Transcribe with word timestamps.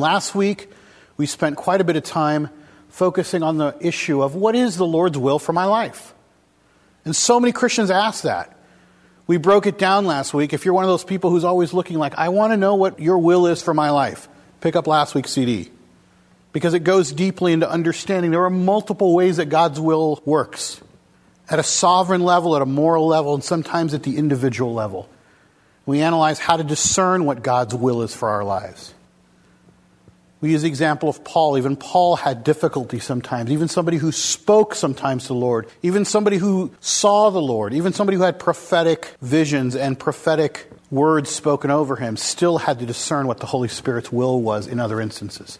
Last 0.00 0.34
week, 0.34 0.70
we 1.18 1.26
spent 1.26 1.56
quite 1.56 1.82
a 1.82 1.84
bit 1.84 1.96
of 1.96 2.02
time 2.02 2.48
focusing 2.88 3.42
on 3.42 3.58
the 3.58 3.76
issue 3.80 4.22
of 4.22 4.34
what 4.34 4.56
is 4.56 4.76
the 4.76 4.86
Lord's 4.86 5.18
will 5.18 5.38
for 5.38 5.52
my 5.52 5.66
life? 5.66 6.14
And 7.04 7.14
so 7.14 7.38
many 7.38 7.52
Christians 7.52 7.90
ask 7.90 8.24
that. 8.24 8.56
We 9.26 9.36
broke 9.36 9.66
it 9.66 9.78
down 9.78 10.06
last 10.06 10.32
week. 10.32 10.52
If 10.54 10.64
you're 10.64 10.74
one 10.74 10.84
of 10.84 10.90
those 10.90 11.04
people 11.04 11.30
who's 11.30 11.44
always 11.44 11.72
looking 11.74 11.98
like, 11.98 12.14
I 12.16 12.30
want 12.30 12.52
to 12.52 12.56
know 12.56 12.74
what 12.74 12.98
your 12.98 13.18
will 13.18 13.46
is 13.46 13.62
for 13.62 13.74
my 13.74 13.90
life, 13.90 14.28
pick 14.60 14.74
up 14.74 14.86
last 14.86 15.14
week's 15.14 15.30
CD. 15.30 15.70
Because 16.52 16.74
it 16.74 16.80
goes 16.80 17.12
deeply 17.12 17.52
into 17.52 17.70
understanding 17.70 18.30
there 18.30 18.44
are 18.44 18.50
multiple 18.50 19.14
ways 19.14 19.36
that 19.36 19.50
God's 19.50 19.78
will 19.78 20.20
works 20.24 20.80
at 21.48 21.58
a 21.58 21.62
sovereign 21.62 22.22
level, 22.22 22.56
at 22.56 22.62
a 22.62 22.66
moral 22.66 23.06
level, 23.06 23.34
and 23.34 23.44
sometimes 23.44 23.92
at 23.92 24.02
the 24.02 24.16
individual 24.16 24.72
level. 24.72 25.08
We 25.84 26.00
analyze 26.00 26.38
how 26.38 26.56
to 26.56 26.64
discern 26.64 27.24
what 27.24 27.42
God's 27.42 27.74
will 27.74 28.02
is 28.02 28.14
for 28.14 28.30
our 28.30 28.44
lives. 28.44 28.94
We 30.40 30.52
use 30.52 30.62
the 30.62 30.68
example 30.68 31.08
of 31.10 31.22
Paul. 31.22 31.58
Even 31.58 31.76
Paul 31.76 32.16
had 32.16 32.44
difficulty 32.44 32.98
sometimes. 32.98 33.50
Even 33.50 33.68
somebody 33.68 33.98
who 33.98 34.10
spoke 34.10 34.74
sometimes 34.74 35.24
to 35.24 35.28
the 35.28 35.34
Lord. 35.34 35.66
Even 35.82 36.06
somebody 36.06 36.38
who 36.38 36.72
saw 36.80 37.28
the 37.28 37.42
Lord. 37.42 37.74
Even 37.74 37.92
somebody 37.92 38.16
who 38.16 38.22
had 38.22 38.38
prophetic 38.38 39.14
visions 39.20 39.76
and 39.76 39.98
prophetic 39.98 40.70
words 40.90 41.30
spoken 41.30 41.70
over 41.70 41.96
him 41.96 42.16
still 42.16 42.58
had 42.58 42.78
to 42.78 42.86
discern 42.86 43.26
what 43.26 43.38
the 43.38 43.46
Holy 43.46 43.68
Spirit's 43.68 44.10
will 44.10 44.40
was 44.40 44.66
in 44.66 44.80
other 44.80 45.00
instances. 45.00 45.58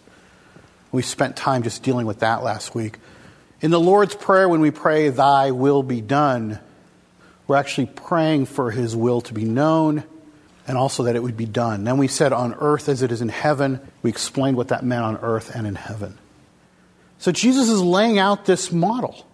We 0.91 1.03
spent 1.03 1.35
time 1.35 1.63
just 1.63 1.83
dealing 1.83 2.07
with 2.07 2.19
that 2.19 2.43
last 2.43 2.73
week. 2.73 2.97
In 3.61 3.69
the 3.69 3.79
Lord's 3.79 4.15
Prayer, 4.15 4.49
when 4.49 4.61
we 4.61 4.71
pray, 4.71 5.09
Thy 5.09 5.51
will 5.51 5.83
be 5.83 6.01
done, 6.01 6.59
we're 7.47 7.55
actually 7.55 7.85
praying 7.85 8.47
for 8.47 8.71
His 8.71 8.95
will 8.95 9.21
to 9.21 9.33
be 9.33 9.45
known 9.45 10.03
and 10.71 10.77
also 10.77 11.03
that 11.03 11.17
it 11.17 11.21
would 11.21 11.35
be 11.35 11.45
done. 11.45 11.83
Then 11.83 11.97
we 11.97 12.07
said, 12.07 12.31
on 12.31 12.53
earth 12.53 12.87
as 12.87 13.01
it 13.01 13.11
is 13.11 13.21
in 13.21 13.27
heaven. 13.27 13.81
We 14.03 14.09
explained 14.09 14.55
what 14.55 14.69
that 14.69 14.85
meant 14.85 15.03
on 15.03 15.17
earth 15.17 15.53
and 15.53 15.67
in 15.67 15.75
heaven. 15.75 16.17
So 17.17 17.33
Jesus 17.33 17.67
is 17.67 17.81
laying 17.81 18.19
out 18.19 18.45
this 18.45 18.71
model. 18.71 19.25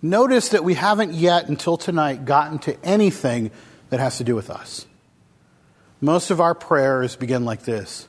Notice 0.00 0.48
that 0.48 0.64
we 0.64 0.72
haven't 0.72 1.12
yet, 1.12 1.50
until 1.50 1.76
tonight, 1.76 2.24
gotten 2.24 2.58
to 2.60 2.82
anything 2.82 3.50
that 3.90 4.00
has 4.00 4.16
to 4.16 4.24
do 4.24 4.34
with 4.34 4.48
us. 4.48 4.86
Most 6.00 6.30
of 6.30 6.40
our 6.40 6.54
prayers 6.54 7.16
begin 7.16 7.44
like 7.44 7.64
this 7.64 8.08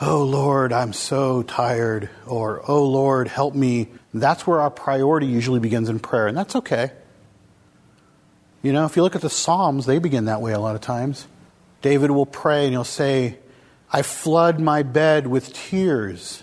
Oh 0.00 0.22
Lord, 0.22 0.72
I'm 0.72 0.92
so 0.92 1.42
tired, 1.42 2.10
or 2.28 2.62
Oh 2.68 2.84
Lord, 2.84 3.26
help 3.26 3.56
me. 3.56 3.88
That's 4.12 4.46
where 4.46 4.60
our 4.60 4.70
priority 4.70 5.26
usually 5.26 5.58
begins 5.58 5.88
in 5.88 5.98
prayer, 5.98 6.28
and 6.28 6.38
that's 6.38 6.54
okay. 6.54 6.92
You 8.64 8.72
know, 8.72 8.86
if 8.86 8.96
you 8.96 9.02
look 9.02 9.14
at 9.14 9.20
the 9.20 9.28
Psalms, 9.28 9.84
they 9.84 9.98
begin 9.98 10.24
that 10.24 10.40
way 10.40 10.54
a 10.54 10.58
lot 10.58 10.74
of 10.74 10.80
times. 10.80 11.26
David 11.82 12.10
will 12.10 12.24
pray 12.24 12.64
and 12.64 12.72
he'll 12.72 12.82
say, 12.82 13.36
I 13.92 14.00
flood 14.00 14.58
my 14.58 14.82
bed 14.82 15.26
with 15.26 15.52
tears. 15.52 16.42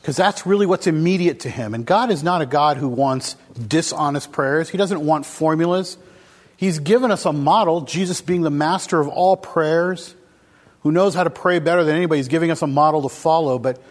Because 0.00 0.14
that's 0.14 0.46
really 0.46 0.66
what's 0.66 0.86
immediate 0.86 1.40
to 1.40 1.50
him. 1.50 1.74
And 1.74 1.84
God 1.84 2.12
is 2.12 2.22
not 2.22 2.42
a 2.42 2.46
God 2.46 2.76
who 2.76 2.88
wants 2.88 3.34
dishonest 3.54 4.30
prayers, 4.30 4.68
He 4.68 4.78
doesn't 4.78 5.04
want 5.04 5.26
formulas. 5.26 5.98
He's 6.56 6.78
given 6.78 7.10
us 7.10 7.26
a 7.26 7.32
model, 7.32 7.80
Jesus 7.80 8.20
being 8.20 8.42
the 8.42 8.50
master 8.50 9.00
of 9.00 9.08
all 9.08 9.36
prayers, 9.36 10.14
who 10.84 10.92
knows 10.92 11.12
how 11.12 11.24
to 11.24 11.30
pray 11.30 11.58
better 11.58 11.82
than 11.82 11.96
anybody. 11.96 12.20
He's 12.20 12.28
giving 12.28 12.52
us 12.52 12.62
a 12.62 12.68
model 12.68 13.02
to 13.02 13.08
follow, 13.08 13.58
but 13.58 13.82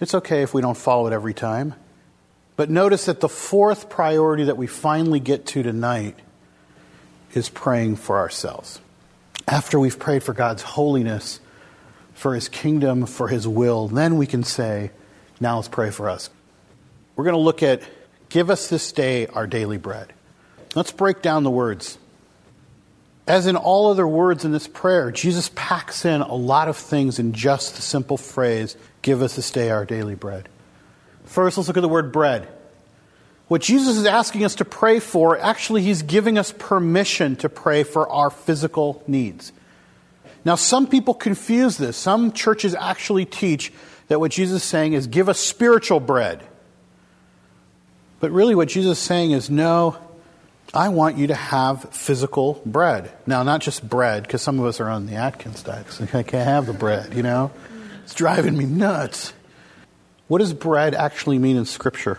it's 0.00 0.14
okay 0.16 0.42
if 0.42 0.52
we 0.52 0.62
don't 0.62 0.76
follow 0.76 1.06
it 1.06 1.12
every 1.12 1.32
time. 1.32 1.74
But 2.56 2.70
notice 2.70 3.04
that 3.04 3.20
the 3.20 3.28
fourth 3.28 3.88
priority 3.88 4.44
that 4.44 4.56
we 4.56 4.66
finally 4.66 5.20
get 5.20 5.46
to 5.46 5.62
tonight 5.62 6.18
is 7.34 7.48
praying 7.48 7.96
for 7.96 8.18
ourselves. 8.18 8.80
After 9.48 9.78
we've 9.78 9.98
prayed 9.98 10.22
for 10.22 10.32
God's 10.32 10.62
holiness, 10.62 11.40
for 12.14 12.34
His 12.34 12.48
kingdom, 12.48 13.06
for 13.06 13.28
His 13.28 13.46
will, 13.48 13.88
then 13.88 14.16
we 14.16 14.26
can 14.26 14.44
say, 14.44 14.90
now 15.40 15.56
let's 15.56 15.68
pray 15.68 15.90
for 15.90 16.08
us. 16.08 16.30
We're 17.16 17.24
going 17.24 17.36
to 17.36 17.40
look 17.40 17.62
at, 17.62 17.82
give 18.28 18.50
us 18.50 18.68
this 18.68 18.92
day 18.92 19.26
our 19.26 19.46
daily 19.46 19.78
bread. 19.78 20.12
Let's 20.74 20.92
break 20.92 21.22
down 21.22 21.42
the 21.42 21.50
words. 21.50 21.98
As 23.26 23.46
in 23.46 23.56
all 23.56 23.90
other 23.90 24.06
words 24.06 24.44
in 24.44 24.52
this 24.52 24.66
prayer, 24.66 25.10
Jesus 25.12 25.50
packs 25.54 26.04
in 26.04 26.22
a 26.22 26.34
lot 26.34 26.68
of 26.68 26.76
things 26.76 27.18
in 27.18 27.32
just 27.32 27.76
the 27.76 27.82
simple 27.82 28.16
phrase, 28.16 28.76
give 29.02 29.22
us 29.22 29.36
this 29.36 29.50
day 29.50 29.70
our 29.70 29.84
daily 29.84 30.14
bread. 30.14 30.48
First, 31.24 31.56
let's 31.56 31.68
look 31.68 31.76
at 31.76 31.82
the 31.82 31.88
word 31.88 32.12
bread. 32.12 32.48
What 33.52 33.60
Jesus 33.60 33.98
is 33.98 34.06
asking 34.06 34.46
us 34.46 34.54
to 34.54 34.64
pray 34.64 34.98
for, 34.98 35.38
actually, 35.38 35.82
he's 35.82 36.00
giving 36.00 36.38
us 36.38 36.54
permission 36.56 37.36
to 37.36 37.50
pray 37.50 37.82
for 37.82 38.08
our 38.08 38.30
physical 38.30 39.02
needs. 39.06 39.52
Now, 40.42 40.54
some 40.54 40.86
people 40.86 41.12
confuse 41.12 41.76
this. 41.76 41.98
Some 41.98 42.32
churches 42.32 42.74
actually 42.74 43.26
teach 43.26 43.70
that 44.08 44.20
what 44.20 44.30
Jesus 44.30 44.62
is 44.62 44.66
saying 44.66 44.94
is 44.94 45.06
give 45.06 45.28
us 45.28 45.38
spiritual 45.38 46.00
bread. 46.00 46.42
But 48.20 48.30
really, 48.30 48.54
what 48.54 48.68
Jesus 48.68 48.96
is 48.96 49.04
saying 49.04 49.32
is 49.32 49.50
no, 49.50 49.98
I 50.72 50.88
want 50.88 51.18
you 51.18 51.26
to 51.26 51.34
have 51.34 51.90
physical 51.90 52.62
bread. 52.64 53.12
Now, 53.26 53.42
not 53.42 53.60
just 53.60 53.86
bread, 53.86 54.22
because 54.22 54.40
some 54.40 54.60
of 54.60 54.64
us 54.64 54.80
are 54.80 54.88
on 54.88 55.04
the 55.04 55.16
Atkins 55.16 55.62
diet. 55.62 55.92
So 55.92 56.04
I 56.04 56.22
can't 56.22 56.48
have 56.48 56.64
the 56.64 56.72
bread, 56.72 57.12
you 57.12 57.22
know? 57.22 57.50
It's 58.04 58.14
driving 58.14 58.56
me 58.56 58.64
nuts. 58.64 59.34
What 60.26 60.38
does 60.38 60.54
bread 60.54 60.94
actually 60.94 61.38
mean 61.38 61.58
in 61.58 61.66
Scripture? 61.66 62.18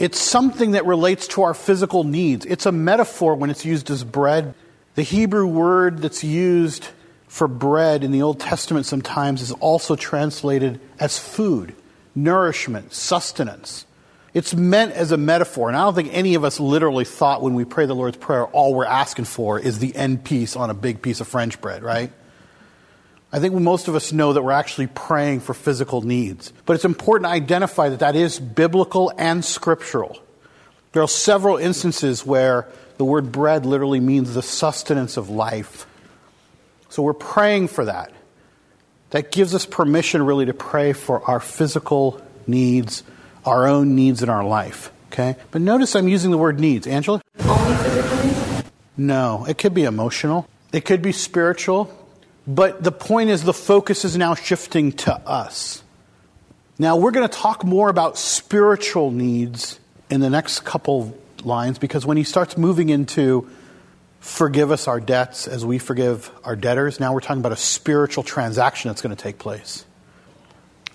It's 0.00 0.18
something 0.18 0.70
that 0.70 0.86
relates 0.86 1.28
to 1.28 1.42
our 1.42 1.52
physical 1.52 2.04
needs. 2.04 2.46
It's 2.46 2.64
a 2.64 2.72
metaphor 2.72 3.34
when 3.34 3.50
it's 3.50 3.66
used 3.66 3.90
as 3.90 4.02
bread. 4.02 4.54
The 4.94 5.02
Hebrew 5.02 5.46
word 5.46 5.98
that's 5.98 6.24
used 6.24 6.88
for 7.28 7.46
bread 7.46 8.02
in 8.02 8.10
the 8.10 8.22
Old 8.22 8.40
Testament 8.40 8.86
sometimes 8.86 9.42
is 9.42 9.52
also 9.52 9.96
translated 9.96 10.80
as 10.98 11.18
food, 11.18 11.76
nourishment, 12.14 12.94
sustenance. 12.94 13.84
It's 14.32 14.54
meant 14.54 14.92
as 14.92 15.12
a 15.12 15.18
metaphor, 15.18 15.68
and 15.68 15.76
I 15.76 15.82
don't 15.82 15.94
think 15.94 16.08
any 16.14 16.34
of 16.34 16.44
us 16.44 16.58
literally 16.58 17.04
thought 17.04 17.42
when 17.42 17.52
we 17.54 17.66
pray 17.66 17.84
the 17.84 17.94
Lord's 17.94 18.16
Prayer, 18.16 18.46
all 18.46 18.72
we're 18.72 18.86
asking 18.86 19.26
for 19.26 19.58
is 19.58 19.80
the 19.80 19.94
end 19.94 20.24
piece 20.24 20.56
on 20.56 20.70
a 20.70 20.74
big 20.74 21.02
piece 21.02 21.20
of 21.20 21.28
French 21.28 21.60
bread, 21.60 21.82
right? 21.82 22.10
I 23.32 23.38
think 23.38 23.54
most 23.54 23.86
of 23.86 23.94
us 23.94 24.12
know 24.12 24.32
that 24.32 24.42
we're 24.42 24.50
actually 24.50 24.88
praying 24.88 25.40
for 25.40 25.54
physical 25.54 26.02
needs. 26.02 26.52
But 26.66 26.74
it's 26.74 26.84
important 26.84 27.26
to 27.28 27.34
identify 27.34 27.88
that 27.88 28.00
that 28.00 28.16
is 28.16 28.40
biblical 28.40 29.12
and 29.16 29.44
scriptural. 29.44 30.18
There 30.92 31.02
are 31.02 31.08
several 31.08 31.56
instances 31.56 32.26
where 32.26 32.66
the 32.98 33.04
word 33.04 33.30
bread 33.30 33.64
literally 33.64 34.00
means 34.00 34.34
the 34.34 34.42
sustenance 34.42 35.16
of 35.16 35.30
life. 35.30 35.86
So 36.88 37.02
we're 37.04 37.12
praying 37.14 37.68
for 37.68 37.84
that. 37.84 38.12
That 39.10 39.30
gives 39.30 39.54
us 39.54 39.64
permission 39.64 40.24
really 40.24 40.46
to 40.46 40.54
pray 40.54 40.92
for 40.92 41.22
our 41.30 41.40
physical 41.40 42.20
needs, 42.48 43.04
our 43.44 43.68
own 43.68 43.94
needs 43.94 44.22
in 44.22 44.28
our 44.28 44.44
life. 44.44 44.90
Okay? 45.12 45.36
But 45.52 45.60
notice 45.60 45.94
I'm 45.94 46.08
using 46.08 46.32
the 46.32 46.38
word 46.38 46.58
needs. 46.58 46.86
Angela? 46.86 47.22
Only 47.44 47.74
physical 47.76 48.24
needs? 48.24 48.64
No. 48.96 49.44
It 49.48 49.58
could 49.58 49.74
be 49.74 49.84
emotional. 49.84 50.48
It 50.72 50.84
could 50.84 51.02
be 51.02 51.12
spiritual. 51.12 51.96
But 52.50 52.82
the 52.82 52.90
point 52.90 53.30
is, 53.30 53.44
the 53.44 53.54
focus 53.54 54.04
is 54.04 54.16
now 54.16 54.34
shifting 54.34 54.90
to 54.92 55.14
us. 55.14 55.84
Now, 56.80 56.96
we're 56.96 57.12
going 57.12 57.28
to 57.28 57.32
talk 57.32 57.62
more 57.62 57.88
about 57.88 58.18
spiritual 58.18 59.12
needs 59.12 59.78
in 60.10 60.20
the 60.20 60.30
next 60.30 60.64
couple 60.64 61.16
lines 61.44 61.78
because 61.78 62.04
when 62.04 62.16
he 62.16 62.24
starts 62.24 62.58
moving 62.58 62.88
into 62.88 63.48
forgive 64.18 64.72
us 64.72 64.88
our 64.88 64.98
debts 64.98 65.46
as 65.46 65.64
we 65.64 65.78
forgive 65.78 66.30
our 66.42 66.56
debtors, 66.56 66.98
now 66.98 67.14
we're 67.14 67.20
talking 67.20 67.38
about 67.38 67.52
a 67.52 67.56
spiritual 67.56 68.24
transaction 68.24 68.88
that's 68.88 69.00
going 69.00 69.14
to 69.14 69.22
take 69.22 69.38
place. 69.38 69.84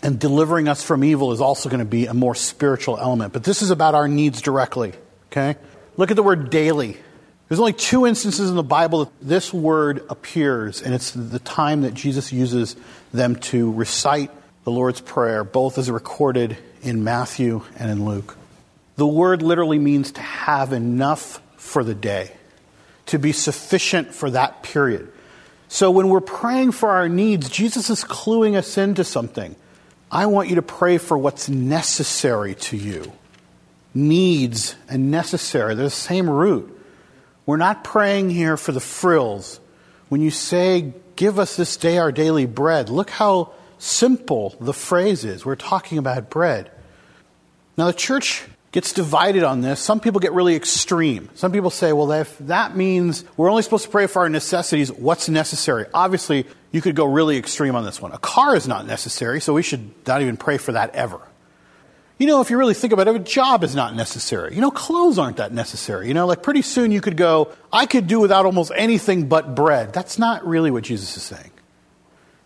And 0.03 0.19
delivering 0.19 0.67
us 0.67 0.83
from 0.83 1.05
evil 1.05 1.31
is 1.31 1.39
also 1.39 1.69
going 1.69 1.79
to 1.79 1.85
be 1.85 2.07
a 2.07 2.13
more 2.13 2.35
spiritual 2.35 2.97
element. 2.97 3.31
But 3.31 3.45
this 3.45 3.61
is 3.61 3.71
about 3.71 3.95
our 3.95 4.09
needs 4.09 4.41
directly. 4.41 4.91
Okay? 5.31 5.55
Look 5.95 6.11
at 6.11 6.17
the 6.17 6.23
word 6.23 6.49
daily. 6.49 6.97
There's 7.47 7.59
only 7.59 7.73
two 7.73 8.07
instances 8.07 8.49
in 8.49 8.55
the 8.55 8.63
Bible 8.63 9.05
that 9.05 9.13
this 9.21 9.53
word 9.53 10.03
appears, 10.09 10.81
and 10.81 10.95
it's 10.95 11.11
the 11.11 11.39
time 11.39 11.81
that 11.81 11.93
Jesus 11.93 12.33
uses 12.33 12.75
them 13.13 13.35
to 13.35 13.71
recite 13.71 14.31
the 14.63 14.71
Lord's 14.71 14.99
Prayer, 14.99 15.43
both 15.43 15.77
as 15.77 15.91
recorded 15.91 16.57
in 16.81 17.03
Matthew 17.03 17.61
and 17.77 17.91
in 17.91 18.03
Luke. 18.03 18.35
The 18.95 19.05
word 19.05 19.43
literally 19.43 19.77
means 19.77 20.11
to 20.13 20.21
have 20.21 20.73
enough 20.73 21.39
for 21.57 21.83
the 21.83 21.93
day, 21.93 22.31
to 23.07 23.19
be 23.19 23.31
sufficient 23.31 24.13
for 24.13 24.31
that 24.31 24.63
period. 24.63 25.11
So 25.67 25.91
when 25.91 26.09
we're 26.09 26.21
praying 26.21 26.71
for 26.71 26.89
our 26.89 27.07
needs, 27.07 27.49
Jesus 27.49 27.91
is 27.91 28.03
cluing 28.03 28.55
us 28.55 28.75
into 28.77 29.03
something. 29.03 29.55
I 30.11 30.25
want 30.27 30.49
you 30.49 30.55
to 30.55 30.61
pray 30.63 30.97
for 30.97 31.15
what's 31.15 31.47
necessary 31.47 32.55
to 32.55 32.77
you. 32.77 33.11
Needs 33.93 34.75
and 34.89 35.11
necessary, 35.11 35.75
they're 35.75 35.85
the 35.85 35.91
same 35.91 36.27
root. 36.27 36.74
We're 37.45 37.57
not 37.57 37.83
praying 37.83 38.29
here 38.29 38.57
for 38.57 38.71
the 38.71 38.79
frills. 38.79 39.59
When 40.09 40.21
you 40.21 40.31
say, 40.31 40.93
Give 41.15 41.39
us 41.39 41.55
this 41.55 41.77
day 41.77 41.97
our 41.97 42.11
daily 42.11 42.45
bread, 42.45 42.89
look 42.89 43.09
how 43.09 43.53
simple 43.77 44.55
the 44.59 44.73
phrase 44.73 45.23
is. 45.23 45.45
We're 45.45 45.55
talking 45.55 45.97
about 45.97 46.29
bread. 46.29 46.71
Now, 47.77 47.87
the 47.87 47.93
church 47.93 48.43
gets 48.71 48.91
divided 48.91 49.43
on 49.43 49.61
this. 49.61 49.79
Some 49.79 50.01
people 50.01 50.19
get 50.19 50.33
really 50.33 50.55
extreme. 50.55 51.29
Some 51.35 51.53
people 51.53 51.69
say, 51.69 51.93
well, 51.93 52.11
if 52.11 52.37
that 52.39 52.75
means 52.75 53.23
we're 53.37 53.49
only 53.49 53.63
supposed 53.63 53.85
to 53.85 53.89
pray 53.89 54.07
for 54.07 54.23
our 54.23 54.29
necessities, 54.29 54.91
what's 54.91 55.29
necessary? 55.29 55.85
Obviously, 55.93 56.45
you 56.71 56.81
could 56.81 56.95
go 56.95 57.05
really 57.05 57.37
extreme 57.37 57.75
on 57.75 57.85
this 57.85 58.01
one. 58.01 58.11
A 58.11 58.17
car 58.17 58.55
is 58.55 58.67
not 58.67 58.85
necessary, 58.85 59.39
so 59.39 59.53
we 59.53 59.63
should 59.63 59.91
not 60.05 60.21
even 60.21 60.35
pray 60.35 60.57
for 60.57 60.73
that 60.73 60.93
ever. 60.95 61.21
You 62.17 62.27
know, 62.27 62.39
if 62.39 62.49
you 62.49 62.57
really 62.57 62.73
think 62.73 62.93
about 62.93 63.07
it, 63.09 63.15
a 63.15 63.19
job 63.19 63.63
is 63.63 63.75
not 63.75 63.93
necessary. 63.93 64.55
You 64.55 64.61
know, 64.61 64.71
clothes 64.71 65.19
aren't 65.19 65.37
that 65.37 65.51
necessary. 65.51 66.07
You 66.07 66.13
know, 66.13 66.25
like 66.27 66.41
pretty 66.43 66.61
soon 66.61 66.91
you 66.91 67.01
could 67.01 67.17
go, 67.17 67.51
I 67.73 67.85
could 67.85 68.07
do 68.07 68.21
without 68.21 68.45
almost 68.45 68.71
anything 68.73 69.27
but 69.27 69.53
bread. 69.53 69.91
That's 69.91 70.17
not 70.17 70.47
really 70.47 70.71
what 70.71 70.83
Jesus 70.85 71.17
is 71.17 71.23
saying. 71.23 71.51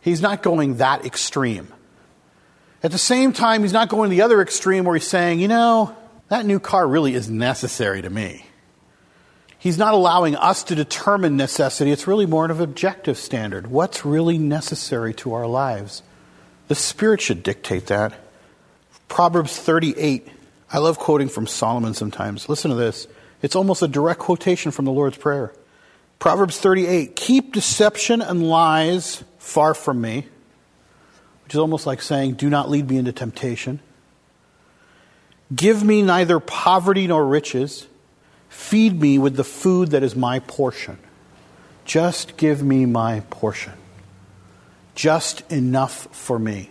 He's 0.01 0.21
not 0.21 0.41
going 0.41 0.77
that 0.77 1.05
extreme. 1.05 1.67
At 2.81 2.91
the 2.91 2.97
same 2.97 3.31
time, 3.31 3.61
he's 3.61 3.73
not 3.73 3.89
going 3.89 4.09
the 4.09 4.21
other 4.21 4.41
extreme 4.41 4.85
where 4.85 4.95
he's 4.95 5.07
saying, 5.07 5.39
you 5.39 5.47
know, 5.47 5.95
that 6.29 6.45
new 6.45 6.59
car 6.59 6.87
really 6.87 7.13
is 7.13 7.29
necessary 7.29 8.01
to 8.01 8.09
me. 8.09 8.45
He's 9.59 9.77
not 9.77 9.93
allowing 9.93 10.37
us 10.37 10.63
to 10.63 10.75
determine 10.75 11.35
necessity. 11.35 11.91
It's 11.91 12.07
really 12.07 12.25
more 12.25 12.45
of 12.49 12.59
an 12.59 12.63
objective 12.63 13.17
standard. 13.17 13.67
What's 13.67 14.05
really 14.05 14.37
necessary 14.37 15.13
to 15.15 15.33
our 15.33 15.45
lives? 15.45 16.01
The 16.69 16.75
Spirit 16.75 17.19
should 17.19 17.43
dictate 17.43 17.87
that. 17.87 18.13
Proverbs 19.09 19.57
38. 19.57 20.27
I 20.71 20.77
love 20.77 20.97
quoting 20.97 21.27
from 21.27 21.47
Solomon 21.47 21.93
sometimes. 21.93 22.47
Listen 22.47 22.69
to 22.69 22.77
this. 22.77 23.07
It's 23.41 23.55
almost 23.55 23.81
a 23.81 23.87
direct 23.87 24.19
quotation 24.19 24.71
from 24.71 24.85
the 24.85 24.91
Lord's 24.91 25.17
Prayer. 25.17 25.51
Proverbs 26.19 26.57
38 26.59 27.15
Keep 27.15 27.53
deception 27.53 28.21
and 28.21 28.47
lies 28.47 29.23
far 29.39 29.73
from 29.73 29.99
me, 29.99 30.27
which 31.43 31.53
is 31.53 31.59
almost 31.59 31.85
like 31.85 32.01
saying, 32.01 32.35
Do 32.35 32.49
not 32.49 32.69
lead 32.69 32.89
me 32.89 32.97
into 32.97 33.11
temptation. 33.11 33.79
Give 35.53 35.83
me 35.83 36.03
neither 36.03 36.39
poverty 36.39 37.07
nor 37.07 37.25
riches. 37.25 37.87
Feed 38.49 38.99
me 38.99 39.17
with 39.17 39.35
the 39.35 39.43
food 39.43 39.91
that 39.91 40.03
is 40.03 40.15
my 40.15 40.39
portion. 40.39 40.97
Just 41.85 42.37
give 42.37 42.61
me 42.61 42.85
my 42.85 43.21
portion. 43.31 43.73
Just 44.93 45.49
enough 45.51 46.07
for 46.15 46.37
me. 46.37 46.69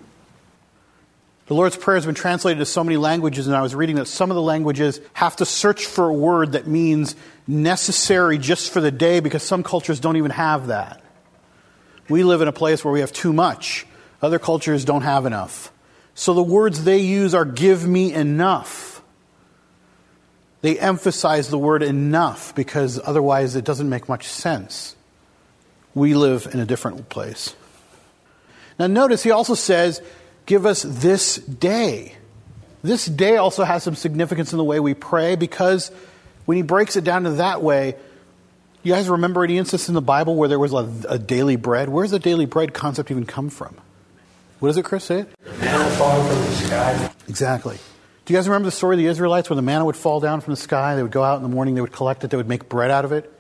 The 1.49 1.55
Lord's 1.55 1.79
Prayer 1.79 1.97
has 1.97 2.05
been 2.05 2.15
translated 2.15 2.59
to 2.59 2.67
so 2.67 2.85
many 2.85 2.99
languages, 2.99 3.47
and 3.47 3.57
I 3.57 3.63
was 3.63 3.75
reading 3.75 3.97
that 3.97 4.07
some 4.07 4.31
of 4.31 4.35
the 4.35 4.43
languages 4.43 5.01
have 5.15 5.37
to 5.37 5.47
search 5.47 5.87
for 5.87 6.07
a 6.11 6.13
word 6.13 6.53
that 6.53 6.67
means 6.67 7.17
necessary 7.47 8.37
just 8.37 8.71
for 8.71 8.83
the 8.83 8.91
day 8.91 9.21
because 9.21 9.43
some 9.43 9.63
cultures 9.63 9.99
don't 9.99 10.19
even 10.19 10.31
have 10.31 10.67
that. 10.67 11.03
We 12.07 12.23
live 12.23 12.43
in 12.43 12.49
a 12.49 12.53
place 12.53 12.85
where 12.85 12.93
we 12.93 13.01
have 13.01 13.15
too 13.15 13.33
much, 13.33 13.87
other 14.21 14.39
cultures 14.39 14.85
don't 14.85 15.03
have 15.03 15.25
enough. 15.25 15.73
So 16.15 16.35
the 16.35 16.43
words 16.43 16.85
they 16.85 16.99
use 16.99 17.35
are 17.35 17.47
give 17.47 17.87
me 17.89 18.13
enough. 18.13 19.01
They 20.61 20.79
emphasize 20.79 21.49
the 21.49 21.59
word 21.59 21.83
enough 21.83 22.55
because 22.55 23.01
otherwise 23.03 23.57
it 23.57 23.65
doesn't 23.65 23.89
make 23.89 24.07
much 24.07 24.27
sense. 24.27 24.97
We 25.95 26.13
live 26.13 26.47
in 26.53 26.61
a 26.61 26.67
different 26.67 27.09
place. 27.09 27.57
Now, 28.79 28.87
notice 28.87 29.23
he 29.23 29.31
also 29.31 29.55
says, 29.55 30.03
Give 30.49 30.65
us 30.65 30.83
this 30.83 31.37
day. 31.37 32.15
This 32.83 33.05
day 33.05 33.37
also 33.37 33.65
has 33.65 33.83
some 33.83 33.95
significance 33.95 34.51
in 34.51 34.57
the 34.57 34.65
way 34.65 34.81
we 34.81 34.95
pray 34.95 35.37
because 35.37 35.91
when 36.47 36.57
he 36.57 36.63
breaks 36.63 36.97
it 36.97 37.05
down 37.05 37.25
to 37.25 37.33
that 37.33 37.63
way, 37.63 37.97
you 38.83 38.95
guys 38.95 39.11
remember 39.11 39.45
any 39.45 39.59
instance 39.59 39.89
in 39.89 39.95
the 39.95 40.01
Bible 40.01 40.37
where 40.37 40.49
there 40.49 40.59
was 40.59 40.73
a, 40.73 40.91
a 41.07 41.19
daily 41.19 41.57
bread? 41.57 41.91
Where's 41.91 42.13
the 42.13 42.19
daily 42.19 42.47
bread 42.47 42.73
concept 42.73 43.11
even 43.11 43.27
come 43.27 43.51
from? 43.51 43.77
What 44.59 44.71
does 44.71 44.79
it, 44.79 44.87
Chris? 44.87 45.05
Say 45.05 45.19
it. 45.21 45.35
Manna 45.61 45.85
falling 45.97 46.27
from 46.27 46.39
the 46.39 46.53
sky. 46.53 47.13
Exactly. 47.29 47.77
Do 48.25 48.33
you 48.33 48.39
guys 48.39 48.49
remember 48.49 48.69
the 48.69 48.73
story 48.73 48.97
of 48.97 49.01
the 49.01 49.07
Israelites 49.07 49.51
where 49.51 49.57
the 49.57 49.61
manna 49.61 49.85
would 49.85 49.97
fall 49.97 50.19
down 50.19 50.41
from 50.41 50.55
the 50.55 50.61
sky? 50.61 50.97
They 50.97 51.03
would 51.03 51.13
go 51.13 51.25
out 51.25 51.37
in 51.37 51.43
the 51.43 51.51
morning, 51.51 51.75
they 51.75 51.83
would 51.83 51.93
collect 51.93 52.25
it, 52.25 52.31
they 52.31 52.39
would 52.39 52.49
make 52.49 52.71
bread 52.71 52.91
out 52.91 53.05
of 53.05 53.13
it. 53.13 53.31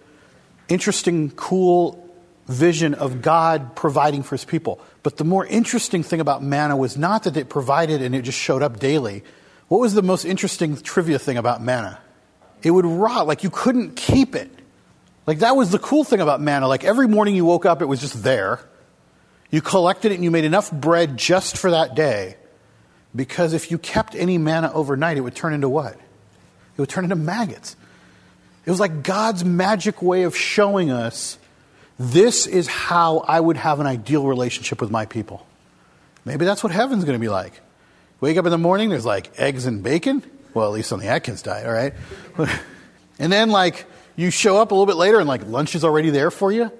Interesting, 0.69 1.31
cool 1.31 2.06
vision 2.49 2.95
of 2.95 3.23
God 3.23 3.77
providing 3.77 4.23
for 4.23 4.35
his 4.35 4.45
people. 4.45 4.81
But 5.03 5.19
the 5.19 5.25
more 5.25 5.47
interesting 5.47 6.03
thing 6.03 6.21
about 6.21 6.43
manna 6.43 6.77
was 6.77 6.97
not 6.97 7.25
that 7.25 7.37
it 7.37 7.49
provided 7.49 8.03
and 8.03 8.15
it 8.15 8.23
just 8.23 8.39
showed 8.39 8.62
up 8.62 8.81
daily. 8.81 9.23
What 9.69 9.79
was 9.79 9.95
the 9.95 10.03
most 10.03 10.25
interesting 10.25 10.77
trivia 10.77 11.19
thing 11.19 11.37
about 11.37 11.62
manna? 11.62 12.00
It 12.62 12.71
would 12.71 12.87
rot, 12.87 13.27
like 13.27 13.45
you 13.45 13.50
couldn't 13.50 13.97
keep 13.97 14.35
it. 14.35 14.50
Like 15.27 15.41
that 15.41 15.56
was 15.56 15.71
the 15.71 15.79
cool 15.79 16.05
thing 16.05 16.21
about 16.21 16.41
manna. 16.41 16.67
Like 16.67 16.85
every 16.85 17.06
morning 17.06 17.37
you 17.37 17.45
woke 17.45 17.67
up, 17.67 17.83
it 17.83 17.87
was 17.87 18.00
just 18.00 18.23
there. 18.23 18.61
You 19.50 19.61
collected 19.61 20.11
it 20.12 20.17
and 20.17 20.25
you 20.25 20.31
made 20.31 20.45
enough 20.45 20.73
bread 20.73 21.17
just 21.17 21.59
for 21.59 21.71
that 21.71 21.95
day. 21.95 22.37
Because 23.15 23.53
if 23.53 23.71
you 23.71 23.79
kept 23.79 24.15
any 24.15 24.39
manna 24.39 24.73
overnight, 24.73 25.19
it 25.19 25.21
would 25.21 25.35
turn 25.35 25.53
into 25.53 25.69
what? 25.69 25.95
It 25.95 26.81
would 26.81 26.89
turn 26.89 27.05
into 27.05 27.17
maggots. 27.17 27.77
It 28.65 28.71
was 28.71 28.81
like 28.81 29.03
God's 29.03 29.45
magic 29.45 30.03
way 30.03 30.23
of 30.23 30.37
showing 30.37 30.91
us 30.91 31.39
this 31.99 32.47
is 32.47 32.69
how 32.69 33.19
I 33.19 33.41
would 33.41 33.56
have 33.56 33.81
an 33.81 33.87
ideal 33.87 34.27
relationship 34.27 34.81
with 34.81 34.91
my 34.91 35.06
people. 35.06 35.47
Maybe 36.25 36.45
that's 36.45 36.62
what 36.62 36.73
heaven's 36.73 37.05
going 37.05 37.19
to 37.19 37.21
be 37.21 37.29
like. 37.29 37.61
Wake 38.21 38.37
up 38.37 38.45
in 38.45 38.50
the 38.50 38.59
morning, 38.59 38.91
there's 38.91 39.06
like 39.06 39.31
eggs 39.39 39.67
and 39.67 39.83
bacon. 39.83 40.23
Well, 40.55 40.67
at 40.67 40.73
least 40.73 40.93
on 40.93 40.99
the 40.99 41.06
Atkins 41.06 41.43
diet, 41.43 41.67
all 41.67 41.73
right? 41.73 41.95
and 43.19 43.33
then, 43.33 43.50
like, 43.50 43.87
you 44.17 44.31
show 44.31 44.61
up 44.61 44.71
a 44.71 44.75
little 44.75 44.87
bit 44.87 44.97
later 44.97 45.19
and, 45.19 45.29
like, 45.29 45.47
lunch 45.47 45.75
is 45.75 45.85
already 45.85 46.11
there 46.11 46.31
for 46.31 46.50
you. 46.50 46.73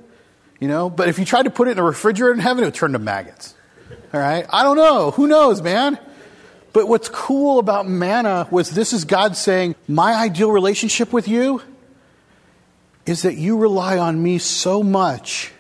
You 0.59 0.67
know, 0.67 0.91
but 0.91 1.09
if 1.09 1.19
you 1.19 1.25
tried 1.25 1.44
to 1.44 1.50
put 1.50 1.69
it 1.69 1.73
in 1.73 1.79
a 1.79 1.85
refrigerator 1.85 2.32
in 2.32 2.41
heaven, 2.41 2.65
it 2.65 2.67
would 2.67 2.75
turn 2.75 2.93
to 2.93 2.99
maggots. 2.99 3.55
All 4.12 4.20
right? 4.20 4.44
I 4.50 4.65
don't 4.65 4.76
know. 4.76 5.12
Who 5.12 5.29
knows, 5.29 5.62
man? 5.62 5.99
But 6.73 6.88
what's 6.88 7.09
cool 7.09 7.59
about 7.59 7.88
manna 7.88 8.49
was 8.50 8.70
this 8.70 8.93
is 8.93 9.05
God 9.05 9.37
saying, 9.37 9.76
My 9.87 10.15
ideal 10.15 10.50
relationship 10.50 11.12
with 11.12 11.29
you 11.29 11.62
is 13.08 13.22
that 13.22 13.37
you 13.37 13.56
rely 13.56 13.96
on 13.96 14.22
me 14.22 14.37
so 14.37 14.82
much 14.82 15.50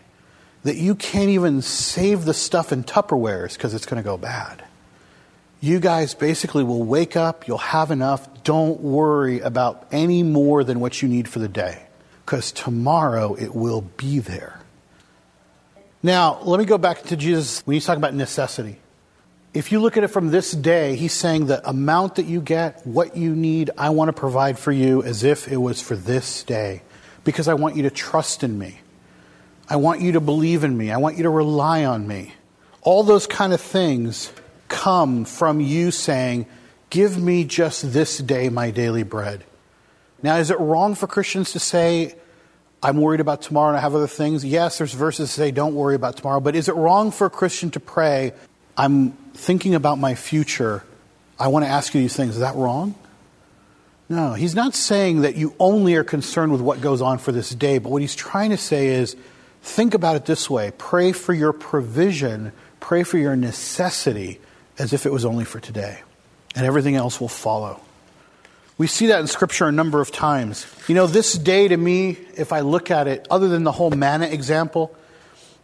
that 0.64 0.76
you 0.76 0.94
can't 0.94 1.30
even 1.30 1.62
save 1.62 2.26
the 2.26 2.34
stuff 2.34 2.72
in 2.72 2.84
Tupperwares 2.84 3.54
because 3.54 3.72
it's 3.72 3.86
going 3.86 4.02
to 4.02 4.06
go 4.06 4.18
bad. 4.18 4.62
You 5.58 5.80
guys 5.80 6.14
basically 6.14 6.62
will 6.62 6.82
wake 6.82 7.16
up, 7.16 7.48
you'll 7.48 7.56
have 7.56 7.90
enough. 7.90 8.44
Don't 8.44 8.80
worry 8.80 9.40
about 9.40 9.88
any 9.90 10.22
more 10.22 10.62
than 10.62 10.78
what 10.78 11.00
you 11.00 11.08
need 11.08 11.26
for 11.26 11.38
the 11.38 11.48
day 11.48 11.84
because 12.26 12.52
tomorrow 12.52 13.32
it 13.32 13.54
will 13.54 13.80
be 13.80 14.18
there. 14.18 14.60
Now, 16.02 16.40
let 16.42 16.60
me 16.60 16.66
go 16.66 16.76
back 16.76 17.02
to 17.04 17.16
Jesus 17.16 17.66
when 17.66 17.72
he's 17.72 17.86
talking 17.86 18.00
about 18.00 18.12
necessity. 18.12 18.78
If 19.54 19.72
you 19.72 19.80
look 19.80 19.96
at 19.96 20.04
it 20.04 20.08
from 20.08 20.30
this 20.30 20.52
day, 20.52 20.96
he's 20.96 21.14
saying 21.14 21.46
the 21.46 21.66
amount 21.66 22.16
that 22.16 22.26
you 22.26 22.42
get, 22.42 22.86
what 22.86 23.16
you 23.16 23.34
need, 23.34 23.70
I 23.78 23.88
want 23.88 24.10
to 24.10 24.12
provide 24.12 24.58
for 24.58 24.70
you 24.70 25.02
as 25.02 25.24
if 25.24 25.48
it 25.48 25.56
was 25.56 25.80
for 25.80 25.96
this 25.96 26.42
day 26.42 26.82
because 27.28 27.46
I 27.46 27.52
want 27.52 27.76
you 27.76 27.82
to 27.82 27.90
trust 27.90 28.42
in 28.42 28.58
me. 28.58 28.78
I 29.68 29.76
want 29.76 30.00
you 30.00 30.12
to 30.12 30.20
believe 30.20 30.64
in 30.64 30.74
me. 30.74 30.90
I 30.90 30.96
want 30.96 31.18
you 31.18 31.24
to 31.24 31.28
rely 31.28 31.84
on 31.84 32.08
me. 32.08 32.32
All 32.80 33.02
those 33.02 33.26
kind 33.26 33.52
of 33.52 33.60
things 33.60 34.32
come 34.68 35.26
from 35.26 35.60
you 35.60 35.90
saying, 35.90 36.46
Give 36.88 37.22
me 37.22 37.44
just 37.44 37.92
this 37.92 38.16
day 38.16 38.48
my 38.48 38.70
daily 38.70 39.02
bread. 39.02 39.44
Now, 40.22 40.36
is 40.36 40.50
it 40.50 40.58
wrong 40.58 40.94
for 40.94 41.06
Christians 41.06 41.52
to 41.52 41.58
say, 41.58 42.14
I'm 42.82 42.96
worried 42.96 43.20
about 43.20 43.42
tomorrow 43.42 43.68
and 43.68 43.76
I 43.76 43.80
have 43.80 43.94
other 43.94 44.06
things. 44.06 44.42
Yes, 44.42 44.78
there's 44.78 44.94
verses 44.94 45.28
that 45.28 45.34
say 45.34 45.50
don't 45.50 45.74
worry 45.74 45.96
about 45.96 46.16
tomorrow, 46.16 46.40
but 46.40 46.56
is 46.56 46.70
it 46.70 46.76
wrong 46.76 47.10
for 47.10 47.26
a 47.26 47.30
Christian 47.30 47.70
to 47.72 47.80
pray, 47.80 48.32
I'm 48.74 49.10
thinking 49.34 49.74
about 49.74 49.98
my 49.98 50.14
future. 50.14 50.82
I 51.38 51.48
want 51.48 51.66
to 51.66 51.68
ask 51.70 51.92
you 51.92 52.00
these 52.00 52.16
things. 52.16 52.36
Is 52.36 52.40
that 52.40 52.56
wrong? 52.56 52.94
No, 54.08 54.32
he's 54.32 54.54
not 54.54 54.74
saying 54.74 55.20
that 55.20 55.36
you 55.36 55.54
only 55.60 55.94
are 55.96 56.04
concerned 56.04 56.50
with 56.50 56.62
what 56.62 56.80
goes 56.80 57.02
on 57.02 57.18
for 57.18 57.30
this 57.30 57.50
day, 57.50 57.78
but 57.78 57.90
what 57.90 58.00
he's 58.00 58.14
trying 58.14 58.50
to 58.50 58.56
say 58.56 58.88
is 58.88 59.16
think 59.62 59.92
about 59.92 60.16
it 60.16 60.24
this 60.24 60.48
way 60.48 60.72
pray 60.78 61.12
for 61.12 61.34
your 61.34 61.52
provision, 61.52 62.52
pray 62.80 63.02
for 63.02 63.18
your 63.18 63.36
necessity 63.36 64.40
as 64.78 64.92
if 64.92 65.04
it 65.04 65.12
was 65.12 65.24
only 65.24 65.44
for 65.44 65.60
today, 65.60 66.00
and 66.54 66.64
everything 66.64 66.94
else 66.94 67.20
will 67.20 67.28
follow. 67.28 67.80
We 68.78 68.86
see 68.86 69.08
that 69.08 69.20
in 69.20 69.26
Scripture 69.26 69.66
a 69.66 69.72
number 69.72 70.00
of 70.00 70.12
times. 70.12 70.64
You 70.86 70.94
know, 70.94 71.08
this 71.08 71.34
day 71.34 71.66
to 71.68 71.76
me, 71.76 72.16
if 72.36 72.52
I 72.52 72.60
look 72.60 72.90
at 72.92 73.08
it, 73.08 73.26
other 73.28 73.48
than 73.48 73.64
the 73.64 73.72
whole 73.72 73.90
manna 73.90 74.26
example, 74.26 74.94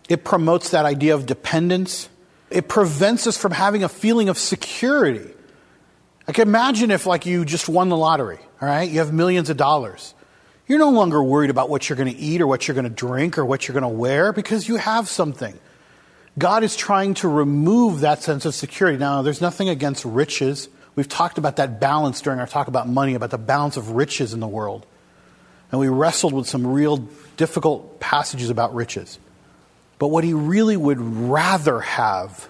it 0.09 0.25
promotes 0.25 0.71
that 0.71 0.85
idea 0.85 1.15
of 1.15 1.25
dependence. 1.25 2.09
It 2.51 2.69
prevents 2.69 3.27
us 3.27 3.39
from 3.39 3.53
having 3.53 3.85
a 3.85 3.89
feeling 3.89 4.29
of 4.29 4.37
security. 4.37 5.34
Like 6.27 6.39
imagine 6.39 6.91
if 6.91 7.07
like 7.07 7.27
you 7.27 7.45
just 7.45 7.69
won 7.69 7.89
the 7.89 7.97
lottery, 7.97 8.39
all 8.61 8.69
right? 8.69 8.89
You 8.89 9.01
have 9.01 9.13
millions 9.13 9.51
of 9.51 9.57
dollars. 9.57 10.15
You're 10.67 10.79
no 10.79 10.91
longer 10.91 11.23
worried 11.23 11.51
about 11.51 11.69
what 11.69 11.89
you're 11.89 11.97
going 11.97 12.13
to 12.13 12.19
eat 12.19 12.41
or 12.41 12.47
what 12.47 12.67
you're 12.67 12.75
going 12.75 12.85
to 12.85 12.91
drink 12.91 13.37
or 13.37 13.45
what 13.45 13.69
you're 13.69 13.75
going 13.75 13.83
to 13.83 13.89
wear 13.89 14.33
because 14.33 14.67
you 14.67 14.77
have 14.77 15.09
something. 15.09 15.59
God 16.39 16.65
is 16.65 16.75
trying 16.75 17.15
to 17.15 17.29
remove 17.29 18.01
that 18.01 18.23
sense 18.23 18.47
of 18.47 18.55
security. 18.55 18.99
Now, 18.99 19.23
there's 19.23 19.43
nothing 19.43 19.69
against 19.69 20.05
riches. 20.05 20.69
We've 20.97 21.09
talked 21.09 21.37
about 21.37 21.57
that 21.57 21.81
balance 21.81 22.23
during 22.23 22.41
our 22.41 22.47
talk 22.47 22.69
about 22.69 22.89
money, 22.89 23.15
about 23.15 23.31
the 23.31 23.39
balance 23.39 23.77
of 23.77 23.91
riches 23.91 24.33
in 24.33 24.41
the 24.41 24.49
world. 24.49 24.87
And 25.71 25.81
we 25.81 25.89
wrestled 25.89 26.33
with 26.33 26.49
some 26.49 26.67
real 26.67 27.09
difficult 27.37 28.01
passages 28.01 28.49
about 28.49 28.75
riches. 28.75 29.19
But 29.99 30.09
what 30.09 30.25
he 30.25 30.33
really 30.33 30.77
would 30.77 31.01
rather 31.01 31.81
have 31.81 32.49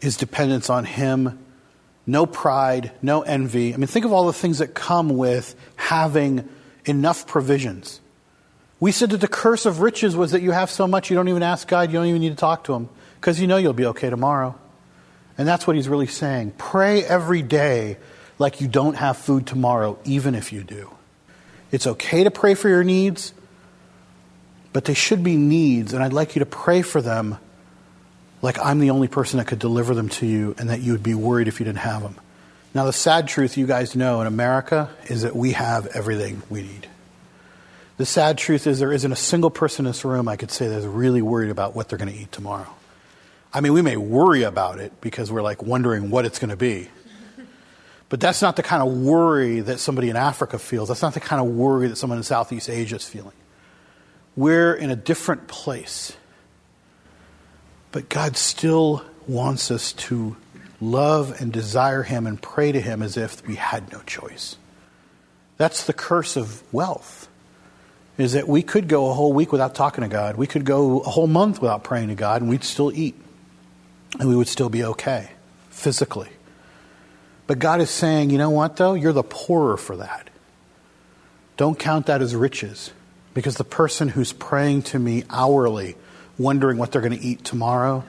is 0.00 0.16
dependence 0.16 0.70
on 0.70 0.84
him 0.84 1.45
no 2.06 2.24
pride, 2.24 2.92
no 3.02 3.22
envy. 3.22 3.74
I 3.74 3.76
mean, 3.76 3.88
think 3.88 4.04
of 4.04 4.12
all 4.12 4.26
the 4.26 4.32
things 4.32 4.58
that 4.58 4.74
come 4.74 5.16
with 5.16 5.54
having 5.74 6.48
enough 6.84 7.26
provisions. 7.26 8.00
We 8.78 8.92
said 8.92 9.10
that 9.10 9.20
the 9.20 9.28
curse 9.28 9.66
of 9.66 9.80
riches 9.80 10.14
was 10.14 10.30
that 10.32 10.42
you 10.42 10.52
have 10.52 10.70
so 10.70 10.86
much 10.86 11.10
you 11.10 11.16
don't 11.16 11.28
even 11.28 11.42
ask 11.42 11.66
God, 11.66 11.90
you 11.90 11.98
don't 11.98 12.06
even 12.06 12.20
need 12.20 12.30
to 12.30 12.36
talk 12.36 12.64
to 12.64 12.74
Him, 12.74 12.88
because 13.20 13.40
you 13.40 13.46
know 13.46 13.56
you'll 13.56 13.72
be 13.72 13.86
okay 13.86 14.10
tomorrow. 14.10 14.54
And 15.38 15.48
that's 15.48 15.66
what 15.66 15.76
He's 15.76 15.88
really 15.88 16.06
saying. 16.06 16.52
Pray 16.56 17.02
every 17.02 17.42
day 17.42 17.96
like 18.38 18.60
you 18.60 18.68
don't 18.68 18.94
have 18.94 19.16
food 19.16 19.46
tomorrow, 19.46 19.98
even 20.04 20.34
if 20.34 20.52
you 20.52 20.62
do. 20.62 20.90
It's 21.72 21.86
okay 21.86 22.24
to 22.24 22.30
pray 22.30 22.54
for 22.54 22.68
your 22.68 22.84
needs, 22.84 23.32
but 24.72 24.84
they 24.84 24.94
should 24.94 25.24
be 25.24 25.36
needs, 25.36 25.92
and 25.92 26.04
I'd 26.04 26.12
like 26.12 26.36
you 26.36 26.40
to 26.40 26.46
pray 26.46 26.82
for 26.82 27.00
them 27.00 27.38
like 28.42 28.58
I'm 28.58 28.78
the 28.78 28.90
only 28.90 29.08
person 29.08 29.38
that 29.38 29.46
could 29.46 29.58
deliver 29.58 29.94
them 29.94 30.08
to 30.10 30.26
you 30.26 30.54
and 30.58 30.70
that 30.70 30.80
you 30.80 30.92
would 30.92 31.02
be 31.02 31.14
worried 31.14 31.48
if 31.48 31.60
you 31.60 31.64
didn't 31.64 31.78
have 31.78 32.02
them. 32.02 32.16
Now, 32.74 32.84
the 32.84 32.92
sad 32.92 33.26
truth 33.26 33.56
you 33.56 33.66
guys 33.66 33.96
know 33.96 34.20
in 34.20 34.26
America 34.26 34.90
is 35.06 35.22
that 35.22 35.34
we 35.34 35.52
have 35.52 35.86
everything 35.86 36.42
we 36.50 36.62
need. 36.62 36.88
The 37.96 38.04
sad 38.04 38.36
truth 38.36 38.66
is 38.66 38.78
there 38.78 38.92
isn't 38.92 39.10
a 39.10 39.16
single 39.16 39.50
person 39.50 39.86
in 39.86 39.90
this 39.90 40.04
room 40.04 40.28
I 40.28 40.36
could 40.36 40.50
say 40.50 40.68
that's 40.68 40.84
really 40.84 41.22
worried 41.22 41.50
about 41.50 41.74
what 41.74 41.88
they're 41.88 41.98
going 41.98 42.12
to 42.12 42.18
eat 42.18 42.30
tomorrow. 42.32 42.68
I 43.54 43.62
mean, 43.62 43.72
we 43.72 43.80
may 43.80 43.96
worry 43.96 44.42
about 44.42 44.78
it 44.78 45.00
because 45.00 45.32
we're 45.32 45.40
like 45.40 45.62
wondering 45.62 46.10
what 46.10 46.26
it's 46.26 46.38
going 46.38 46.50
to 46.50 46.56
be. 46.56 46.90
But 48.08 48.20
that's 48.20 48.42
not 48.42 48.56
the 48.56 48.62
kind 48.62 48.82
of 48.82 48.94
worry 48.94 49.60
that 49.60 49.80
somebody 49.80 50.10
in 50.10 50.16
Africa 50.16 50.58
feels. 50.58 50.88
That's 50.88 51.02
not 51.02 51.14
the 51.14 51.20
kind 51.20 51.40
of 51.40 51.48
worry 51.54 51.88
that 51.88 51.96
someone 51.96 52.18
in 52.18 52.22
Southeast 52.22 52.68
Asia 52.68 52.96
is 52.96 53.04
feeling. 53.08 53.32
We're 54.36 54.74
in 54.74 54.90
a 54.90 54.96
different 54.96 55.48
place. 55.48 56.14
But 57.96 58.10
God 58.10 58.36
still 58.36 59.02
wants 59.26 59.70
us 59.70 59.94
to 59.94 60.36
love 60.82 61.40
and 61.40 61.50
desire 61.50 62.02
Him 62.02 62.26
and 62.26 62.38
pray 62.38 62.70
to 62.70 62.78
Him 62.78 63.00
as 63.00 63.16
if 63.16 63.42
we 63.48 63.54
had 63.54 63.90
no 63.90 64.00
choice. 64.00 64.56
That's 65.56 65.84
the 65.86 65.94
curse 65.94 66.36
of 66.36 66.62
wealth, 66.74 67.26
is 68.18 68.34
that 68.34 68.46
we 68.48 68.60
could 68.60 68.86
go 68.86 69.08
a 69.10 69.14
whole 69.14 69.32
week 69.32 69.50
without 69.50 69.74
talking 69.74 70.02
to 70.02 70.08
God. 70.08 70.36
We 70.36 70.46
could 70.46 70.66
go 70.66 71.00
a 71.00 71.08
whole 71.08 71.26
month 71.26 71.62
without 71.62 71.84
praying 71.84 72.08
to 72.08 72.14
God, 72.14 72.42
and 72.42 72.50
we'd 72.50 72.64
still 72.64 72.92
eat. 72.92 73.14
And 74.20 74.28
we 74.28 74.36
would 74.36 74.48
still 74.48 74.68
be 74.68 74.84
okay 74.84 75.30
physically. 75.70 76.28
But 77.46 77.60
God 77.60 77.80
is 77.80 77.88
saying, 77.88 78.28
you 78.28 78.36
know 78.36 78.50
what, 78.50 78.76
though? 78.76 78.92
You're 78.92 79.14
the 79.14 79.22
poorer 79.22 79.78
for 79.78 79.96
that. 79.96 80.28
Don't 81.56 81.78
count 81.78 82.04
that 82.08 82.20
as 82.20 82.36
riches. 82.36 82.92
Because 83.32 83.56
the 83.56 83.64
person 83.64 84.10
who's 84.10 84.34
praying 84.34 84.82
to 84.82 84.98
me 84.98 85.24
hourly 85.30 85.96
wondering 86.38 86.78
what 86.78 86.92
they're 86.92 87.00
going 87.00 87.18
to 87.18 87.24
eat 87.24 87.44
tomorrow 87.44 88.04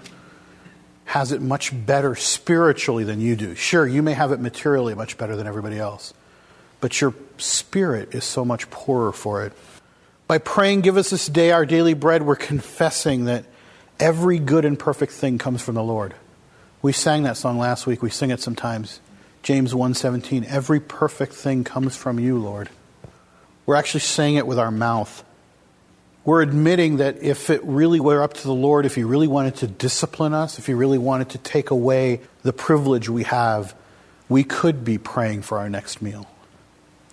has 1.05 1.31
it 1.31 1.41
much 1.41 1.71
better 1.85 2.15
spiritually 2.15 3.05
than 3.05 3.21
you 3.21 3.35
do. 3.35 3.55
Sure, 3.55 3.87
you 3.87 4.03
may 4.03 4.13
have 4.13 4.33
it 4.33 4.41
materially 4.41 4.93
much 4.93 5.17
better 5.17 5.37
than 5.37 5.47
everybody 5.47 5.79
else, 5.79 6.13
but 6.81 6.99
your 6.99 7.13
spirit 7.37 8.13
is 8.13 8.25
so 8.25 8.43
much 8.43 8.69
poorer 8.69 9.13
for 9.13 9.45
it. 9.45 9.53
By 10.27 10.37
praying, 10.37 10.81
Give 10.81 10.97
us 10.97 11.09
this 11.09 11.27
day 11.27 11.51
our 11.51 11.65
daily 11.65 11.93
bread, 11.93 12.23
we're 12.23 12.35
confessing 12.35 13.25
that 13.25 13.45
every 13.99 14.37
good 14.37 14.65
and 14.65 14.77
perfect 14.77 15.13
thing 15.13 15.37
comes 15.37 15.61
from 15.61 15.75
the 15.75 15.83
Lord. 15.83 16.13
We 16.81 16.91
sang 16.91 17.23
that 17.23 17.37
song 17.37 17.57
last 17.57 17.87
week. 17.87 18.01
We 18.01 18.09
sing 18.09 18.29
it 18.29 18.41
sometimes. 18.41 18.99
James 19.43 19.73
1:17 19.73 20.45
Every 20.45 20.81
perfect 20.81 21.33
thing 21.33 21.63
comes 21.63 21.95
from 21.95 22.19
you, 22.19 22.37
Lord. 22.37 22.69
We're 23.65 23.75
actually 23.75 24.01
saying 24.01 24.35
it 24.35 24.45
with 24.45 24.59
our 24.59 24.71
mouth. 24.71 25.23
We're 26.27 26.41
admitting 26.41 26.97
that 26.97 27.23
if 27.23 27.49
it 27.49 27.63
really 27.63 28.01
were 28.01 28.21
up 28.21 28.33
to 28.33 28.43
the 28.43 28.53
Lord, 28.53 28.85
if 28.85 28.95
He 28.95 29.05
really 29.05 29.29
wanted 29.29 29.55
to 29.57 29.67
discipline 29.67 30.33
us, 30.33 30.59
if 30.59 30.65
He 30.65 30.73
really 30.73 30.97
wanted 30.97 31.29
to 31.29 31.37
take 31.37 31.71
away 31.71 32.19
the 32.41 32.51
privilege 32.51 33.07
we 33.07 33.23
have, 33.23 33.73
we 34.27 34.43
could 34.43 34.83
be 34.83 34.97
praying 34.97 35.43
for 35.43 35.57
our 35.57 35.69
next 35.69 36.01
meal 36.01 36.27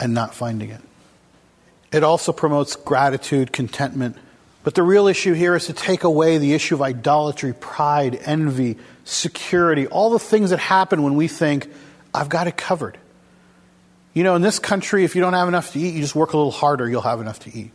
and 0.01 0.15
not 0.15 0.35
finding 0.35 0.71
it. 0.71 0.81
It 1.93 2.03
also 2.03 2.33
promotes 2.33 2.75
gratitude, 2.75 3.53
contentment. 3.53 4.17
But 4.65 4.75
the 4.75 4.83
real 4.83 5.07
issue 5.07 5.33
here 5.33 5.55
is 5.55 5.67
to 5.67 5.75
take 5.75 6.03
away 6.03 6.39
the 6.39 6.53
issue 6.53 6.75
of 6.75 6.83
idolatry, 6.83 7.53
pride, 7.53 8.19
envy, 8.25 8.79
security, 9.05 9.87
all 9.87 10.11
the 10.11 10.19
things 10.19 10.51
that 10.51 10.59
happen 10.59 11.05
when 11.05 11.15
we 11.15 11.29
think, 11.29 11.73
I've 12.13 12.29
got 12.29 12.49
it 12.49 12.57
covered. 12.57 12.99
You 14.13 14.25
know, 14.25 14.35
in 14.35 14.43
this 14.43 14.59
country, 14.59 15.05
if 15.05 15.15
you 15.15 15.21
don't 15.21 15.35
have 15.35 15.47
enough 15.47 15.73
to 15.75 15.79
eat, 15.79 15.95
you 15.95 16.01
just 16.01 16.17
work 16.17 16.33
a 16.33 16.37
little 16.37 16.51
harder, 16.51 16.91
you'll 16.91 17.01
have 17.03 17.21
enough 17.21 17.39
to 17.39 17.57
eat. 17.57 17.71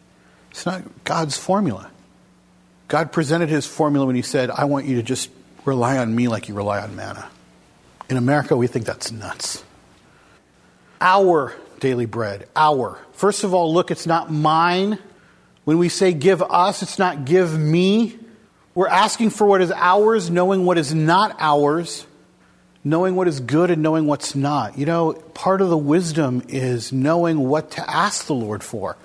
It's 0.60 0.66
not 0.66 1.06
God's 1.06 1.38
formula. 1.38 1.90
God 2.90 3.14
presented 3.14 3.48
his 3.48 3.66
formula 3.66 4.06
when 4.06 4.18
he 4.18 4.22
said, 4.22 4.50
I 4.50 4.66
want 4.66 4.88
you 4.88 4.98
to 4.98 5.04
just 5.04 5.30
rely 5.64 5.98
on 5.98 6.14
me 6.14 6.28
like 6.28 6.50
you 6.50 6.54
rely 6.54 6.82
on 6.82 6.98
manna. 6.98 7.30
In 8.10 8.18
America, 8.18 8.58
we 8.58 8.68
think 8.68 8.84
that's 8.84 9.10
nuts. 9.10 9.64
Our 11.00 11.56
daily 11.80 12.08
bread, 12.08 12.50
our. 12.58 13.00
First 13.14 13.46
of 13.46 13.54
all, 13.54 13.74
look, 13.74 13.90
it's 13.90 14.06
not 14.06 14.34
mine. 14.34 15.00
When 15.64 15.78
we 15.78 15.88
say 15.88 16.12
give 16.12 16.42
us, 16.42 16.84
it's 16.84 17.00
not 17.00 17.24
give 17.24 17.58
me. 17.58 18.20
We're 18.76 18.90
asking 18.90 19.30
for 19.30 19.48
what 19.48 19.62
is 19.62 19.72
ours, 19.72 20.30
knowing 20.30 20.66
what 20.66 20.78
is 20.78 20.94
not 20.94 21.38
ours, 21.40 22.06
knowing 22.84 23.16
what 23.16 23.30
is 23.30 23.40
good 23.40 23.72
and 23.72 23.82
knowing 23.82 24.08
what's 24.08 24.36
not. 24.36 24.78
You 24.78 24.88
know, 24.88 25.14
part 25.14 25.62
of 25.62 25.70
the 25.70 25.78
wisdom 25.78 26.44
is 26.50 26.92
knowing 26.92 27.40
what 27.48 27.72
to 27.72 27.90
ask 27.90 28.26
the 28.26 28.36
Lord 28.36 28.62
for. 28.62 28.98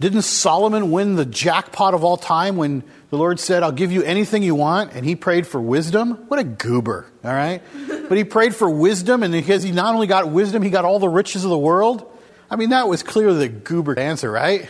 Didn't 0.00 0.22
Solomon 0.22 0.90
win 0.90 1.14
the 1.14 1.26
jackpot 1.26 1.92
of 1.92 2.04
all 2.04 2.16
time 2.16 2.56
when 2.56 2.82
the 3.10 3.18
Lord 3.18 3.38
said, 3.38 3.62
I'll 3.62 3.70
give 3.70 3.92
you 3.92 4.02
anything 4.02 4.42
you 4.42 4.54
want? 4.54 4.94
And 4.94 5.04
he 5.04 5.14
prayed 5.14 5.46
for 5.46 5.60
wisdom? 5.60 6.24
What 6.28 6.40
a 6.40 6.44
goober, 6.44 7.06
all 7.22 7.32
right? 7.32 7.62
but 8.08 8.16
he 8.16 8.24
prayed 8.24 8.54
for 8.54 8.68
wisdom, 8.68 9.22
and 9.22 9.30
because 9.30 9.62
he 9.62 9.72
not 9.72 9.94
only 9.94 10.06
got 10.06 10.28
wisdom, 10.30 10.62
he 10.62 10.70
got 10.70 10.86
all 10.86 10.98
the 10.98 11.08
riches 11.08 11.44
of 11.44 11.50
the 11.50 11.58
world. 11.58 12.10
I 12.50 12.56
mean, 12.56 12.70
that 12.70 12.88
was 12.88 13.02
clearly 13.02 13.46
the 13.46 13.48
goober 13.48 13.98
answer, 13.98 14.30
right? 14.30 14.68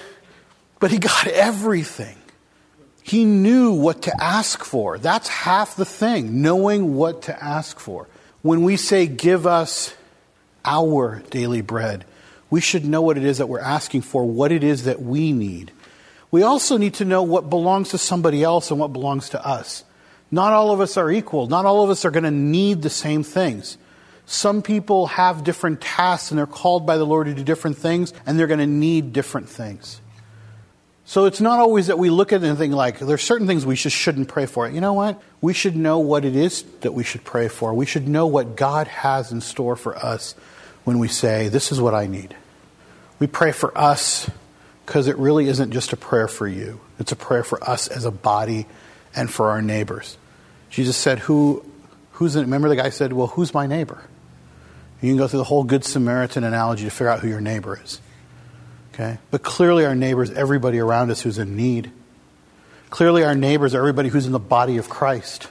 But 0.80 0.90
he 0.90 0.98
got 0.98 1.28
everything. 1.28 2.16
He 3.02 3.24
knew 3.24 3.72
what 3.72 4.02
to 4.02 4.22
ask 4.22 4.64
for. 4.64 4.98
That's 4.98 5.28
half 5.28 5.76
the 5.76 5.84
thing, 5.84 6.42
knowing 6.42 6.96
what 6.96 7.22
to 7.22 7.42
ask 7.44 7.78
for. 7.78 8.08
When 8.42 8.62
we 8.62 8.76
say, 8.76 9.06
give 9.06 9.46
us 9.46 9.94
our 10.64 11.22
daily 11.30 11.60
bread, 11.60 12.04
we 12.50 12.60
should 12.60 12.84
know 12.84 13.00
what 13.00 13.16
it 13.16 13.24
is 13.24 13.38
that 13.38 13.48
we're 13.48 13.60
asking 13.60 14.02
for, 14.02 14.24
what 14.24 14.52
it 14.52 14.62
is 14.62 14.84
that 14.84 15.00
we 15.00 15.32
need. 15.32 15.72
We 16.30 16.42
also 16.42 16.76
need 16.76 16.94
to 16.94 17.04
know 17.04 17.22
what 17.22 17.48
belongs 17.48 17.90
to 17.90 17.98
somebody 17.98 18.42
else 18.42 18.70
and 18.70 18.78
what 18.78 18.92
belongs 18.92 19.30
to 19.30 19.46
us. 19.46 19.84
Not 20.30 20.52
all 20.52 20.70
of 20.70 20.80
us 20.80 20.96
are 20.96 21.10
equal. 21.10 21.46
Not 21.46 21.64
all 21.64 21.82
of 21.82 21.90
us 21.90 22.04
are 22.04 22.10
going 22.10 22.24
to 22.24 22.30
need 22.30 22.82
the 22.82 22.90
same 22.90 23.22
things. 23.22 23.78
Some 24.26 24.62
people 24.62 25.08
have 25.08 25.42
different 25.42 25.80
tasks 25.80 26.30
and 26.30 26.38
they're 26.38 26.46
called 26.46 26.86
by 26.86 26.98
the 26.98 27.06
Lord 27.06 27.26
to 27.26 27.34
do 27.34 27.42
different 27.42 27.78
things 27.78 28.12
and 28.26 28.38
they're 28.38 28.46
going 28.46 28.60
to 28.60 28.66
need 28.66 29.12
different 29.12 29.48
things. 29.48 30.00
So 31.04 31.24
it's 31.24 31.40
not 31.40 31.58
always 31.58 31.88
that 31.88 31.98
we 31.98 32.10
look 32.10 32.32
at 32.32 32.44
anything 32.44 32.70
like 32.70 33.00
there's 33.00 33.24
certain 33.24 33.48
things 33.48 33.66
we 33.66 33.74
just 33.74 33.96
shouldn't 33.96 34.28
pray 34.28 34.46
for. 34.46 34.68
You 34.68 34.80
know 34.80 34.92
what? 34.92 35.20
We 35.40 35.52
should 35.52 35.74
know 35.74 35.98
what 35.98 36.24
it 36.24 36.36
is 36.36 36.62
that 36.82 36.94
we 36.94 37.02
should 37.02 37.24
pray 37.24 37.48
for. 37.48 37.74
We 37.74 37.86
should 37.86 38.06
know 38.06 38.28
what 38.28 38.54
God 38.54 38.86
has 38.86 39.32
in 39.32 39.40
store 39.40 39.74
for 39.74 39.96
us 39.96 40.36
when 40.84 41.00
we 41.00 41.08
say, 41.08 41.48
This 41.48 41.72
is 41.72 41.80
what 41.80 41.94
I 41.94 42.06
need. 42.06 42.36
We 43.20 43.28
pray 43.28 43.52
for 43.52 43.76
us 43.78 44.28
because 44.84 45.06
it 45.06 45.16
really 45.18 45.46
isn't 45.46 45.70
just 45.70 45.92
a 45.92 45.96
prayer 45.96 46.26
for 46.26 46.48
you, 46.48 46.80
it's 46.98 47.12
a 47.12 47.16
prayer 47.16 47.44
for 47.44 47.62
us 47.62 47.86
as 47.86 48.04
a 48.04 48.10
body 48.10 48.66
and 49.14 49.30
for 49.30 49.50
our 49.50 49.62
neighbors. 49.62 50.18
Jesus 50.70 50.96
said, 50.96 51.20
Who, 51.20 51.64
who's, 52.12 52.34
the, 52.34 52.40
remember 52.40 52.68
the 52.68 52.76
guy 52.76 52.90
said, 52.90 53.12
Well, 53.12 53.28
who's 53.28 53.54
my 53.54 53.66
neighbor? 53.66 54.02
You 55.00 55.10
can 55.10 55.16
go 55.16 55.28
through 55.28 55.38
the 55.38 55.44
whole 55.44 55.64
Good 55.64 55.84
Samaritan 55.84 56.44
analogy 56.44 56.84
to 56.84 56.90
figure 56.90 57.08
out 57.08 57.20
who 57.20 57.28
your 57.28 57.40
neighbor 57.40 57.80
is. 57.82 58.00
Okay? 58.92 59.18
But 59.30 59.42
clearly, 59.42 59.84
our 59.84 59.94
neighbors, 59.94 60.30
everybody 60.30 60.78
around 60.78 61.10
us 61.10 61.22
who's 61.22 61.38
in 61.38 61.56
need. 61.56 61.90
Clearly, 62.90 63.24
our 63.24 63.34
neighbors 63.34 63.74
are 63.74 63.78
everybody 63.78 64.08
who's 64.08 64.26
in 64.26 64.32
the 64.32 64.38
body 64.38 64.76
of 64.76 64.88
Christ. 64.88 65.48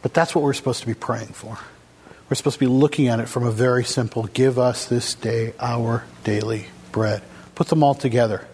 But 0.00 0.14
that's 0.14 0.34
what 0.34 0.42
we're 0.42 0.54
supposed 0.54 0.80
to 0.80 0.86
be 0.86 0.94
praying 0.94 1.28
for. 1.28 1.58
We're 2.30 2.36
supposed 2.36 2.54
to 2.54 2.60
be 2.60 2.66
looking 2.66 3.08
at 3.08 3.20
it 3.20 3.28
from 3.28 3.44
a 3.44 3.50
very 3.50 3.84
simple 3.84 4.24
give 4.24 4.58
us 4.58 4.86
this 4.86 5.14
day 5.14 5.54
our 5.58 6.04
daily 6.24 6.68
bread. 6.98 7.22
Put 7.54 7.68
them 7.68 7.84
all 7.84 7.94
together. 7.94 8.44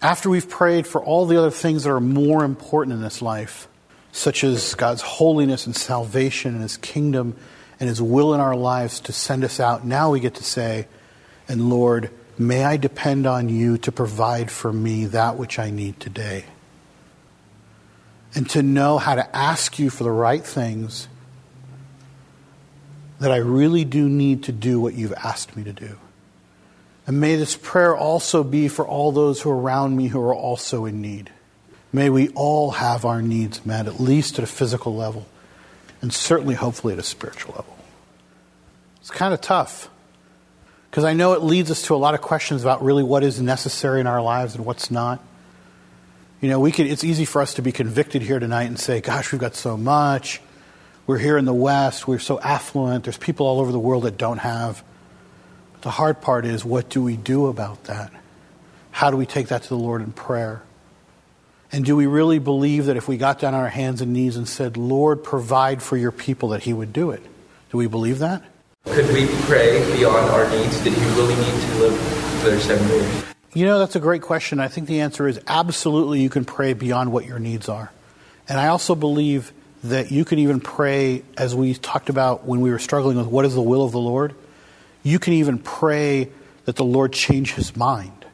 After 0.00 0.30
we've 0.30 0.48
prayed 0.48 0.86
for 0.86 1.04
all 1.04 1.26
the 1.26 1.36
other 1.36 1.50
things 1.50 1.84
that 1.84 1.90
are 1.90 2.00
more 2.00 2.44
important 2.44 2.94
in 2.94 3.02
this 3.02 3.20
life, 3.20 3.68
such 4.10 4.42
as 4.42 4.74
God's 4.74 5.02
holiness 5.02 5.66
and 5.66 5.76
salvation 5.76 6.54
and 6.54 6.62
His 6.62 6.78
kingdom 6.78 7.36
and 7.78 7.90
His 7.90 8.00
will 8.00 8.32
in 8.32 8.40
our 8.40 8.56
lives 8.56 9.00
to 9.00 9.12
send 9.12 9.44
us 9.44 9.60
out, 9.60 9.84
now 9.84 10.10
we 10.10 10.20
get 10.20 10.36
to 10.36 10.44
say, 10.44 10.86
And 11.46 11.68
Lord, 11.68 12.10
may 12.38 12.64
I 12.64 12.78
depend 12.78 13.26
on 13.26 13.50
you 13.50 13.76
to 13.78 13.92
provide 13.92 14.50
for 14.50 14.72
me 14.72 15.04
that 15.06 15.36
which 15.36 15.58
I 15.58 15.68
need 15.68 16.00
today. 16.00 16.46
And 18.34 18.48
to 18.50 18.62
know 18.62 18.96
how 18.96 19.14
to 19.14 19.36
ask 19.36 19.78
you 19.78 19.90
for 19.90 20.04
the 20.04 20.10
right 20.10 20.44
things 20.44 21.06
that 23.20 23.30
I 23.30 23.38
really 23.38 23.84
do 23.84 24.08
need 24.08 24.44
to 24.44 24.52
do 24.52 24.80
what 24.80 24.94
you've 24.94 25.12
asked 25.12 25.54
me 25.54 25.64
to 25.64 25.72
do. 25.74 25.98
And 27.08 27.22
may 27.22 27.36
this 27.36 27.56
prayer 27.56 27.96
also 27.96 28.44
be 28.44 28.68
for 28.68 28.86
all 28.86 29.12
those 29.12 29.40
who 29.40 29.50
are 29.50 29.58
around 29.58 29.96
me 29.96 30.08
who 30.08 30.20
are 30.20 30.34
also 30.34 30.84
in 30.84 31.00
need. 31.00 31.30
May 31.90 32.10
we 32.10 32.28
all 32.34 32.72
have 32.72 33.06
our 33.06 33.22
needs 33.22 33.64
met, 33.64 33.86
at 33.86 33.98
least 33.98 34.38
at 34.38 34.44
a 34.44 34.46
physical 34.46 34.94
level, 34.94 35.26
and 36.02 36.12
certainly, 36.12 36.54
hopefully, 36.54 36.92
at 36.92 36.98
a 36.98 37.02
spiritual 37.02 37.54
level. 37.54 37.74
It's 39.00 39.10
kind 39.10 39.32
of 39.32 39.40
tough 39.40 39.88
because 40.90 41.04
I 41.04 41.14
know 41.14 41.32
it 41.32 41.42
leads 41.42 41.70
us 41.70 41.80
to 41.84 41.94
a 41.94 41.96
lot 41.96 42.12
of 42.12 42.20
questions 42.20 42.60
about 42.60 42.84
really 42.84 43.02
what 43.02 43.24
is 43.24 43.40
necessary 43.40 44.00
in 44.00 44.06
our 44.06 44.20
lives 44.20 44.54
and 44.54 44.66
what's 44.66 44.90
not. 44.90 45.18
You 46.42 46.50
know, 46.50 46.60
we 46.60 46.72
could, 46.72 46.86
it's 46.86 47.04
easy 47.04 47.24
for 47.24 47.40
us 47.40 47.54
to 47.54 47.62
be 47.62 47.72
convicted 47.72 48.20
here 48.20 48.38
tonight 48.38 48.64
and 48.64 48.78
say, 48.78 49.00
gosh, 49.00 49.32
we've 49.32 49.40
got 49.40 49.54
so 49.54 49.78
much. 49.78 50.42
We're 51.06 51.16
here 51.16 51.38
in 51.38 51.46
the 51.46 51.54
West. 51.54 52.06
We're 52.06 52.18
so 52.18 52.38
affluent. 52.38 53.04
There's 53.04 53.16
people 53.16 53.46
all 53.46 53.60
over 53.60 53.72
the 53.72 53.78
world 53.78 54.02
that 54.02 54.18
don't 54.18 54.38
have. 54.40 54.84
The 55.80 55.90
hard 55.90 56.20
part 56.20 56.44
is, 56.44 56.64
what 56.64 56.88
do 56.88 57.02
we 57.02 57.16
do 57.16 57.46
about 57.46 57.84
that? 57.84 58.12
How 58.90 59.10
do 59.10 59.16
we 59.16 59.26
take 59.26 59.48
that 59.48 59.62
to 59.62 59.68
the 59.68 59.76
Lord 59.76 60.02
in 60.02 60.12
prayer? 60.12 60.62
And 61.70 61.84
do 61.84 61.94
we 61.94 62.06
really 62.06 62.38
believe 62.38 62.86
that 62.86 62.96
if 62.96 63.06
we 63.06 63.16
got 63.16 63.38
down 63.38 63.54
on 63.54 63.60
our 63.60 63.68
hands 63.68 64.00
and 64.00 64.12
knees 64.12 64.36
and 64.36 64.48
said, 64.48 64.76
Lord, 64.76 65.22
provide 65.22 65.82
for 65.82 65.96
your 65.96 66.10
people, 66.10 66.48
that 66.48 66.62
He 66.62 66.72
would 66.72 66.92
do 66.92 67.10
it? 67.10 67.22
Do 67.70 67.78
we 67.78 67.86
believe 67.86 68.18
that? 68.20 68.42
Could 68.86 69.12
we 69.12 69.26
pray 69.42 69.84
beyond 69.94 70.30
our 70.30 70.50
needs? 70.50 70.82
Did 70.82 70.94
He 70.94 71.04
really 71.14 71.36
need 71.36 71.62
to 71.62 71.74
live 71.76 72.00
for 72.40 72.58
seven 72.58 72.88
years? 72.88 73.24
You 73.52 73.66
know, 73.66 73.78
that's 73.78 73.96
a 73.96 74.00
great 74.00 74.22
question. 74.22 74.60
I 74.60 74.68
think 74.68 74.88
the 74.88 75.00
answer 75.00 75.28
is 75.28 75.40
absolutely 75.46 76.20
you 76.20 76.30
can 76.30 76.44
pray 76.44 76.72
beyond 76.72 77.12
what 77.12 77.26
your 77.26 77.38
needs 77.38 77.68
are. 77.68 77.92
And 78.48 78.58
I 78.58 78.68
also 78.68 78.94
believe 78.94 79.52
that 79.84 80.10
you 80.10 80.24
can 80.24 80.38
even 80.38 80.60
pray, 80.60 81.22
as 81.36 81.54
we 81.54 81.74
talked 81.74 82.08
about 82.08 82.46
when 82.46 82.60
we 82.60 82.70
were 82.70 82.78
struggling 82.78 83.16
with 83.16 83.26
what 83.26 83.44
is 83.44 83.54
the 83.54 83.62
will 83.62 83.84
of 83.84 83.92
the 83.92 84.00
Lord, 84.00 84.34
you 85.08 85.18
can 85.18 85.32
even 85.34 85.58
pray 85.58 86.30
that 86.64 86.76
the 86.76 86.84
Lord 86.84 87.12
change 87.12 87.54
his 87.54 87.76
mind. 87.76 88.26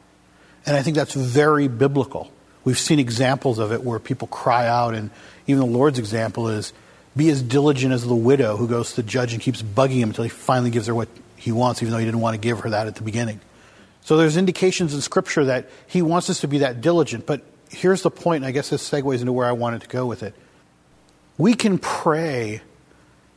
And 0.65 0.75
I 0.75 0.81
think 0.81 0.95
that's 0.95 1.13
very 1.13 1.67
biblical. 1.67 2.31
We've 2.63 2.77
seen 2.77 2.99
examples 2.99 3.59
of 3.59 3.71
it 3.71 3.83
where 3.83 3.99
people 3.99 4.27
cry 4.27 4.67
out, 4.67 4.95
and 4.95 5.11
even 5.47 5.59
the 5.59 5.77
Lord's 5.77 5.99
example 5.99 6.47
is 6.49 6.73
be 7.15 7.29
as 7.29 7.41
diligent 7.41 7.93
as 7.93 8.05
the 8.05 8.15
widow 8.15 8.57
who 8.57 8.67
goes 8.67 8.89
to 8.89 8.97
the 8.97 9.07
judge 9.07 9.31
and 9.31 9.41
keeps 9.41 9.61
bugging 9.61 9.99
him 9.99 10.09
until 10.09 10.23
he 10.23 10.29
finally 10.29 10.69
gives 10.69 10.87
her 10.87 10.95
what 10.95 11.07
he 11.37 11.51
wants, 11.51 11.81
even 11.81 11.93
though 11.93 11.99
he 11.99 12.05
didn't 12.05 12.19
want 12.19 12.33
to 12.33 12.41
give 12.41 12.59
her 12.61 12.71
that 12.71 12.87
at 12.87 12.95
the 12.95 13.03
beginning. 13.03 13.39
So 14.01 14.17
there's 14.17 14.35
indications 14.35 14.93
in 14.93 15.01
Scripture 15.01 15.45
that 15.45 15.69
he 15.87 16.01
wants 16.01 16.29
us 16.29 16.41
to 16.41 16.47
be 16.47 16.57
that 16.59 16.81
diligent. 16.81 17.25
But 17.25 17.41
here's 17.69 18.01
the 18.01 18.11
point, 18.11 18.37
and 18.37 18.45
I 18.45 18.51
guess 18.51 18.69
this 18.69 18.87
segues 18.87 19.21
into 19.21 19.31
where 19.31 19.47
I 19.47 19.53
wanted 19.53 19.81
to 19.81 19.87
go 19.87 20.05
with 20.05 20.23
it. 20.23 20.35
We 21.37 21.53
can 21.53 21.77
pray 21.77 22.61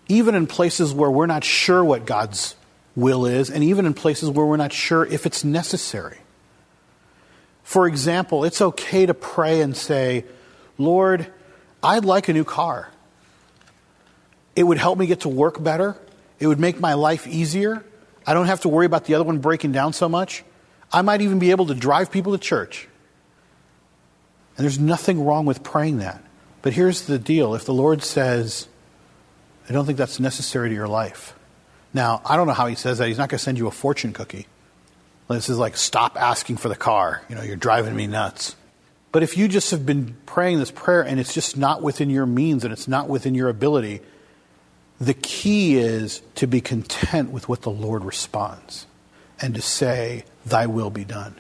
even 0.09 0.35
in 0.35 0.47
places 0.47 0.93
where 0.93 1.11
we're 1.11 1.27
not 1.27 1.45
sure 1.45 1.85
what 1.85 2.07
God's 2.07 2.57
will 2.99 3.27
is, 3.27 3.51
and 3.51 3.63
even 3.63 3.87
in 3.87 3.95
places 3.95 4.29
where 4.31 4.45
we're 4.45 4.57
not 4.57 4.73
sure 4.73 5.07
if 5.07 5.25
it's 5.25 5.45
necessary. 5.45 6.19
For 7.63 7.87
example, 7.87 8.45
it's 8.45 8.61
okay 8.61 9.07
to 9.07 9.15
pray 9.15 9.61
and 9.61 9.77
say, 9.77 10.25
Lord, 10.79 11.31
I'd 11.83 12.05
like 12.05 12.29
a 12.29 12.33
new 12.33 12.45
car. 12.45 12.91
It 14.57 14.65
would 14.65 14.79
help 14.79 14.99
me 14.99 15.07
get 15.07 15.21
to 15.21 15.29
work 15.29 15.63
better. 15.63 15.97
It 16.41 16.47
would 16.47 16.59
make 16.59 16.81
my 16.81 16.95
life 16.95 17.27
easier. 17.27 17.85
I 18.27 18.35
don't 18.35 18.47
have 18.47 18.63
to 18.63 18.69
worry 18.69 18.87
about 18.87 19.05
the 19.05 19.15
other 19.15 19.25
one 19.25 19.39
breaking 19.39 19.73
down 19.73 19.93
so 19.93 20.09
much. 20.09 20.45
I 20.93 21.03
might 21.03 21.21
even 21.21 21.39
be 21.39 21.51
able 21.51 21.67
to 21.67 21.75
drive 21.75 22.11
people 22.11 22.33
to 22.33 22.39
church. 22.39 22.89
And 24.57 24.65
there's 24.65 24.79
nothing 24.79 25.25
wrong 25.25 25.47
with 25.47 25.63
praying 25.63 25.99
that. 25.99 26.23
But 26.63 26.73
here's 26.73 27.03
the 27.03 27.19
deal 27.19 27.55
if 27.55 27.65
the 27.65 27.75
Lord 27.75 28.03
says, 28.03 28.67
I 29.69 29.73
don't 29.73 29.87
think 29.87 29.99
that's 29.99 30.19
necessary 30.19 30.71
to 30.71 30.75
your 30.75 30.89
life. 30.89 31.38
Now, 31.95 32.21
I 32.25 32.37
don't 32.37 32.47
know 32.47 32.53
how 32.53 32.67
he 32.67 32.75
says 32.75 32.99
that. 32.99 33.09
He's 33.09 33.19
not 33.19 33.29
going 33.29 33.39
to 33.39 33.45
send 33.45 33.59
you 33.59 33.67
a 33.67 33.71
fortune 33.71 34.13
cookie. 34.13 34.47
This 35.29 35.49
is 35.49 35.59
like, 35.59 35.77
stop 35.77 36.17
asking 36.21 36.57
for 36.57 36.69
the 36.69 36.77
car. 36.77 37.23
You 37.29 37.35
know, 37.35 37.43
you're 37.43 37.57
driving 37.57 37.95
me 37.95 38.07
nuts. 38.07 38.57
But 39.13 39.23
if 39.23 39.37
you 39.37 39.49
just 39.49 39.71
have 39.71 39.85
been 39.85 40.17
praying 40.27 40.59
this 40.59 40.71
prayer 40.71 41.03
and 41.03 41.19
it's 41.21 41.35
just 41.35 41.57
not 41.57 41.83
within 41.83 42.11
your 42.11 42.27
means 42.27 42.65
and 42.65 42.73
it's 42.73 42.89
not 42.89 43.09
within 43.09 43.35
your 43.35 43.49
ability, 43.49 44.01
the 45.01 45.15
key 45.15 45.77
is 45.77 46.23
to 46.37 46.47
be 46.47 46.61
content 46.61 47.31
with 47.31 47.49
what 47.49 47.63
the 47.63 47.71
Lord 47.71 48.05
responds 48.05 48.87
and 49.41 49.55
to 49.55 49.63
say, 49.63 50.25
Thy 50.45 50.67
will 50.67 50.91
be 50.91 51.05
done. 51.05 51.35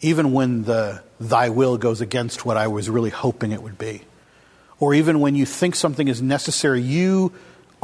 Even 0.00 0.32
when 0.32 0.64
the 0.64 1.02
Thy 1.20 1.48
will 1.48 1.78
goes 1.78 2.00
against 2.00 2.44
what 2.44 2.56
I 2.56 2.66
was 2.66 2.90
really 2.90 3.10
hoping 3.10 3.52
it 3.52 3.62
would 3.62 3.78
be. 3.78 4.02
Or 4.78 4.92
even 4.92 5.20
when 5.20 5.34
you 5.34 5.46
think 5.46 5.76
something 5.76 6.08
is 6.08 6.20
necessary, 6.20 6.82
you 6.82 7.32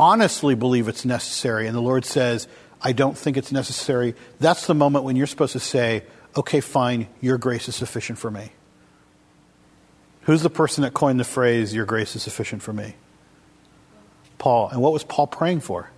honestly 0.00 0.54
believe 0.54 0.88
it's 0.88 1.04
necessary, 1.04 1.66
and 1.66 1.76
the 1.76 1.82
Lord 1.82 2.06
says, 2.06 2.48
I 2.80 2.92
don't 2.92 3.16
think 3.16 3.36
it's 3.36 3.52
necessary. 3.52 4.14
That's 4.40 4.66
the 4.66 4.74
moment 4.74 5.04
when 5.04 5.14
you're 5.14 5.28
supposed 5.28 5.52
to 5.52 5.60
say, 5.60 6.04
Okay, 6.36 6.60
fine, 6.60 7.08
your 7.20 7.38
grace 7.38 7.68
is 7.68 7.74
sufficient 7.74 8.18
for 8.18 8.30
me. 8.30 8.52
Who's 10.22 10.42
the 10.42 10.50
person 10.50 10.82
that 10.82 10.94
coined 10.94 11.20
the 11.20 11.24
phrase, 11.24 11.74
Your 11.74 11.84
grace 11.84 12.16
is 12.16 12.22
sufficient 12.22 12.62
for 12.62 12.72
me? 12.72 12.94
Paul. 14.38 14.70
And 14.70 14.80
what 14.80 14.92
was 14.92 15.04
Paul 15.04 15.26
praying 15.26 15.60
for? 15.60 15.90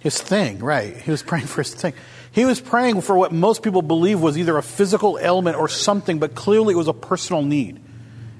His 0.00 0.20
thing, 0.20 0.58
right. 0.58 0.96
He 0.96 1.12
was 1.12 1.22
praying 1.22 1.46
for 1.46 1.62
his 1.62 1.72
thing. 1.72 1.92
He 2.32 2.44
was 2.44 2.60
praying 2.60 3.02
for 3.02 3.16
what 3.16 3.30
most 3.30 3.62
people 3.62 3.82
believe 3.82 4.20
was 4.20 4.36
either 4.36 4.56
a 4.56 4.62
physical 4.62 5.18
ailment 5.22 5.56
or 5.56 5.68
something, 5.68 6.18
but 6.18 6.34
clearly 6.34 6.74
it 6.74 6.76
was 6.76 6.88
a 6.88 6.94
personal 6.94 7.42
need. 7.42 7.80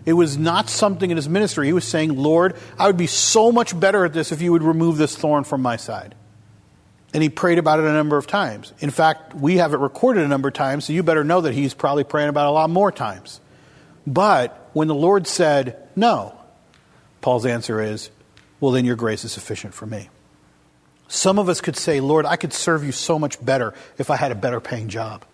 It 0.04 0.14
was 0.14 0.36
not 0.36 0.68
something 0.68 1.10
in 1.10 1.16
his 1.16 1.28
ministry. 1.28 1.66
He 1.66 1.72
was 1.72 1.86
saying, 1.86 2.16
Lord, 2.16 2.56
I 2.78 2.86
would 2.86 2.96
be 2.96 3.06
so 3.06 3.52
much 3.52 3.78
better 3.78 4.04
at 4.04 4.12
this 4.12 4.32
if 4.32 4.42
you 4.42 4.52
would 4.52 4.62
remove 4.62 4.96
this 4.96 5.16
thorn 5.16 5.44
from 5.44 5.62
my 5.62 5.76
side. 5.76 6.14
And 7.14 7.22
he 7.22 7.28
prayed 7.28 7.58
about 7.58 7.78
it 7.78 7.84
a 7.84 7.92
number 7.92 8.16
of 8.16 8.26
times. 8.26 8.72
In 8.80 8.90
fact, 8.90 9.34
we 9.34 9.58
have 9.58 9.74
it 9.74 9.78
recorded 9.78 10.24
a 10.24 10.28
number 10.28 10.48
of 10.48 10.54
times, 10.54 10.86
so 10.86 10.92
you 10.92 11.02
better 11.02 11.24
know 11.24 11.42
that 11.42 11.54
he's 11.54 11.74
probably 11.74 12.04
praying 12.04 12.30
about 12.30 12.46
it 12.46 12.48
a 12.48 12.52
lot 12.52 12.70
more 12.70 12.90
times. 12.90 13.40
But 14.06 14.70
when 14.72 14.88
the 14.88 14.94
Lord 14.94 15.26
said, 15.26 15.88
No, 15.94 16.34
Paul's 17.20 17.46
answer 17.46 17.80
is, 17.80 18.10
Well, 18.60 18.72
then 18.72 18.84
your 18.84 18.96
grace 18.96 19.24
is 19.24 19.32
sufficient 19.32 19.74
for 19.74 19.86
me. 19.86 20.08
Some 21.06 21.38
of 21.38 21.50
us 21.50 21.60
could 21.60 21.76
say, 21.76 22.00
Lord, 22.00 22.24
I 22.24 22.36
could 22.36 22.54
serve 22.54 22.84
you 22.84 22.90
so 22.90 23.18
much 23.18 23.44
better 23.44 23.74
if 23.98 24.08
I 24.08 24.16
had 24.16 24.32
a 24.32 24.34
better 24.34 24.60
paying 24.60 24.88
job. 24.88 25.26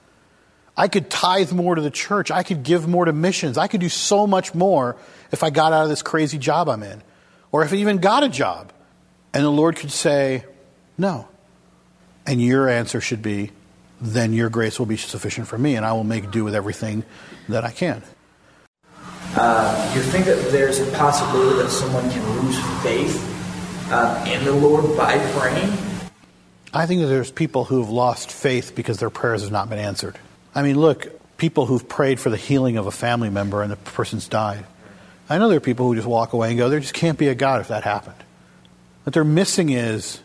I 0.79 0.87
could 0.87 1.11
tithe 1.11 1.51
more 1.51 1.75
to 1.75 1.83
the 1.83 1.91
church. 1.91 2.31
I 2.31 2.45
could 2.45 2.63
give 2.63 2.87
more 2.87 3.05
to 3.05 3.13
missions. 3.13 3.59
I 3.59 3.67
could 3.67 3.81
do 3.81 3.89
so 3.89 4.29
much 4.29 4.55
more 4.55 4.97
if 5.33 5.43
I 5.43 5.51
got 5.51 5.73
out 5.73 5.83
of 5.83 5.89
this 5.89 6.03
crazy 6.03 6.39
job 6.39 6.69
I'm 6.69 6.85
in. 6.85 7.03
Or 7.51 7.65
if 7.65 7.73
I 7.73 7.77
even 7.77 7.99
got 7.99 8.23
a 8.23 8.29
job. 8.29 8.73
And 9.35 9.45
the 9.45 9.51
Lord 9.51 9.75
could 9.75 9.91
say, 9.91 10.45
No. 10.97 11.27
And 12.25 12.41
your 12.41 12.69
answer 12.69 13.01
should 13.01 13.23
be, 13.23 13.51
Then 14.01 14.33
your 14.33 14.51
grace 14.51 14.79
will 14.79 14.87
be 14.87 14.97
sufficient 14.97 15.49
for 15.49 15.59
me, 15.59 15.75
and 15.75 15.85
I 15.85 15.93
will 15.95 16.05
make 16.05 16.31
do 16.31 16.45
with 16.45 16.55
everything 16.55 17.05
that 17.49 17.65
I 17.65 17.73
can. 17.73 18.05
Uh, 19.35 19.93
you 19.97 20.03
think 20.03 20.27
that 20.27 20.53
there's 20.53 20.79
a 20.79 20.91
possibility 20.93 21.61
that 21.61 21.71
someone 21.71 22.09
can 22.09 22.41
lose 22.41 22.57
faith 22.85 23.91
uh, 23.91 24.25
in 24.29 24.45
the 24.45 24.53
Lord 24.53 24.97
by 24.97 25.19
praying? 25.33 25.73
I 26.73 26.87
think 26.87 27.01
that 27.01 27.09
there's 27.09 27.33
people 27.33 27.65
who 27.65 27.81
have 27.81 27.91
lost 27.91 28.31
faith 28.31 28.77
because 28.77 28.99
their 28.99 29.11
prayers 29.11 29.43
have 29.43 29.51
not 29.51 29.69
been 29.69 29.81
answered. 29.81 30.17
I 30.59 30.63
mean, 30.63 30.77
look, 30.77 31.07
people 31.37 31.67
who've 31.67 31.89
prayed 31.89 32.19
for 32.19 32.31
the 32.31 32.37
healing 32.37 32.79
of 32.79 32.89
a 32.89 32.91
family 32.91 33.31
member 33.31 33.63
and 33.63 33.71
the 33.71 33.77
person's 33.77 34.27
died. 34.27 34.65
I 35.31 35.39
know 35.39 35.49
there 35.49 35.59
are 35.59 35.61
people 35.61 35.87
who 35.87 35.95
just 35.95 36.09
walk 36.09 36.33
away 36.33 36.49
and 36.49 36.59
go, 36.59 36.69
there 36.69 36.81
just 36.81 36.95
can't 36.95 37.17
be 37.17 37.29
a 37.29 37.35
God 37.37 37.61
if 37.61 37.69
that 37.69 37.85
happened. 37.85 38.17
What 39.05 39.13
they're 39.13 39.23
missing 39.23 39.71
is, 39.71 40.21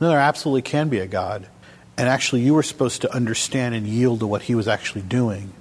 no, 0.00 0.08
there 0.08 0.18
absolutely 0.18 0.62
can 0.62 0.88
be 0.88 1.00
a 1.00 1.06
God. 1.06 1.48
And 1.98 2.08
actually, 2.08 2.40
you 2.40 2.54
were 2.54 2.62
supposed 2.62 3.02
to 3.02 3.14
understand 3.14 3.74
and 3.74 3.86
yield 3.86 4.20
to 4.20 4.26
what 4.26 4.40
he 4.40 4.54
was 4.54 4.66
actually 4.66 5.02
doing, 5.02 5.52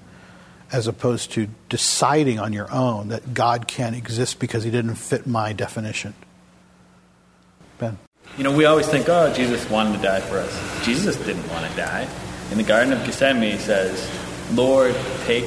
as 0.71 0.87
opposed 0.87 1.33
to 1.33 1.49
deciding 1.67 2.39
on 2.39 2.53
your 2.53 2.71
own 2.71 3.09
that 3.09 3.33
God 3.33 3.67
can't 3.67 3.93
exist 3.93 4.39
because 4.39 4.63
he 4.63 4.71
didn't 4.71 4.95
fit 4.95 5.27
my 5.27 5.51
definition. 5.51 6.13
Ben. 7.77 7.99
You 8.37 8.45
know, 8.45 8.55
we 8.55 8.63
always 8.63 8.87
think, 8.87 9.09
oh, 9.09 9.33
Jesus 9.33 9.69
wanted 9.69 9.97
to 9.97 10.01
die 10.01 10.21
for 10.21 10.37
us. 10.37 10.85
Jesus 10.85 11.17
didn't 11.17 11.45
want 11.49 11.69
to 11.69 11.75
die. 11.75 12.07
In 12.53 12.59
the 12.59 12.63
Garden 12.63 12.93
of 12.93 13.03
Gethsemane, 13.03 13.53
he 13.53 13.57
says, 13.57 14.07
Lord, 14.53 14.95
take 15.25 15.45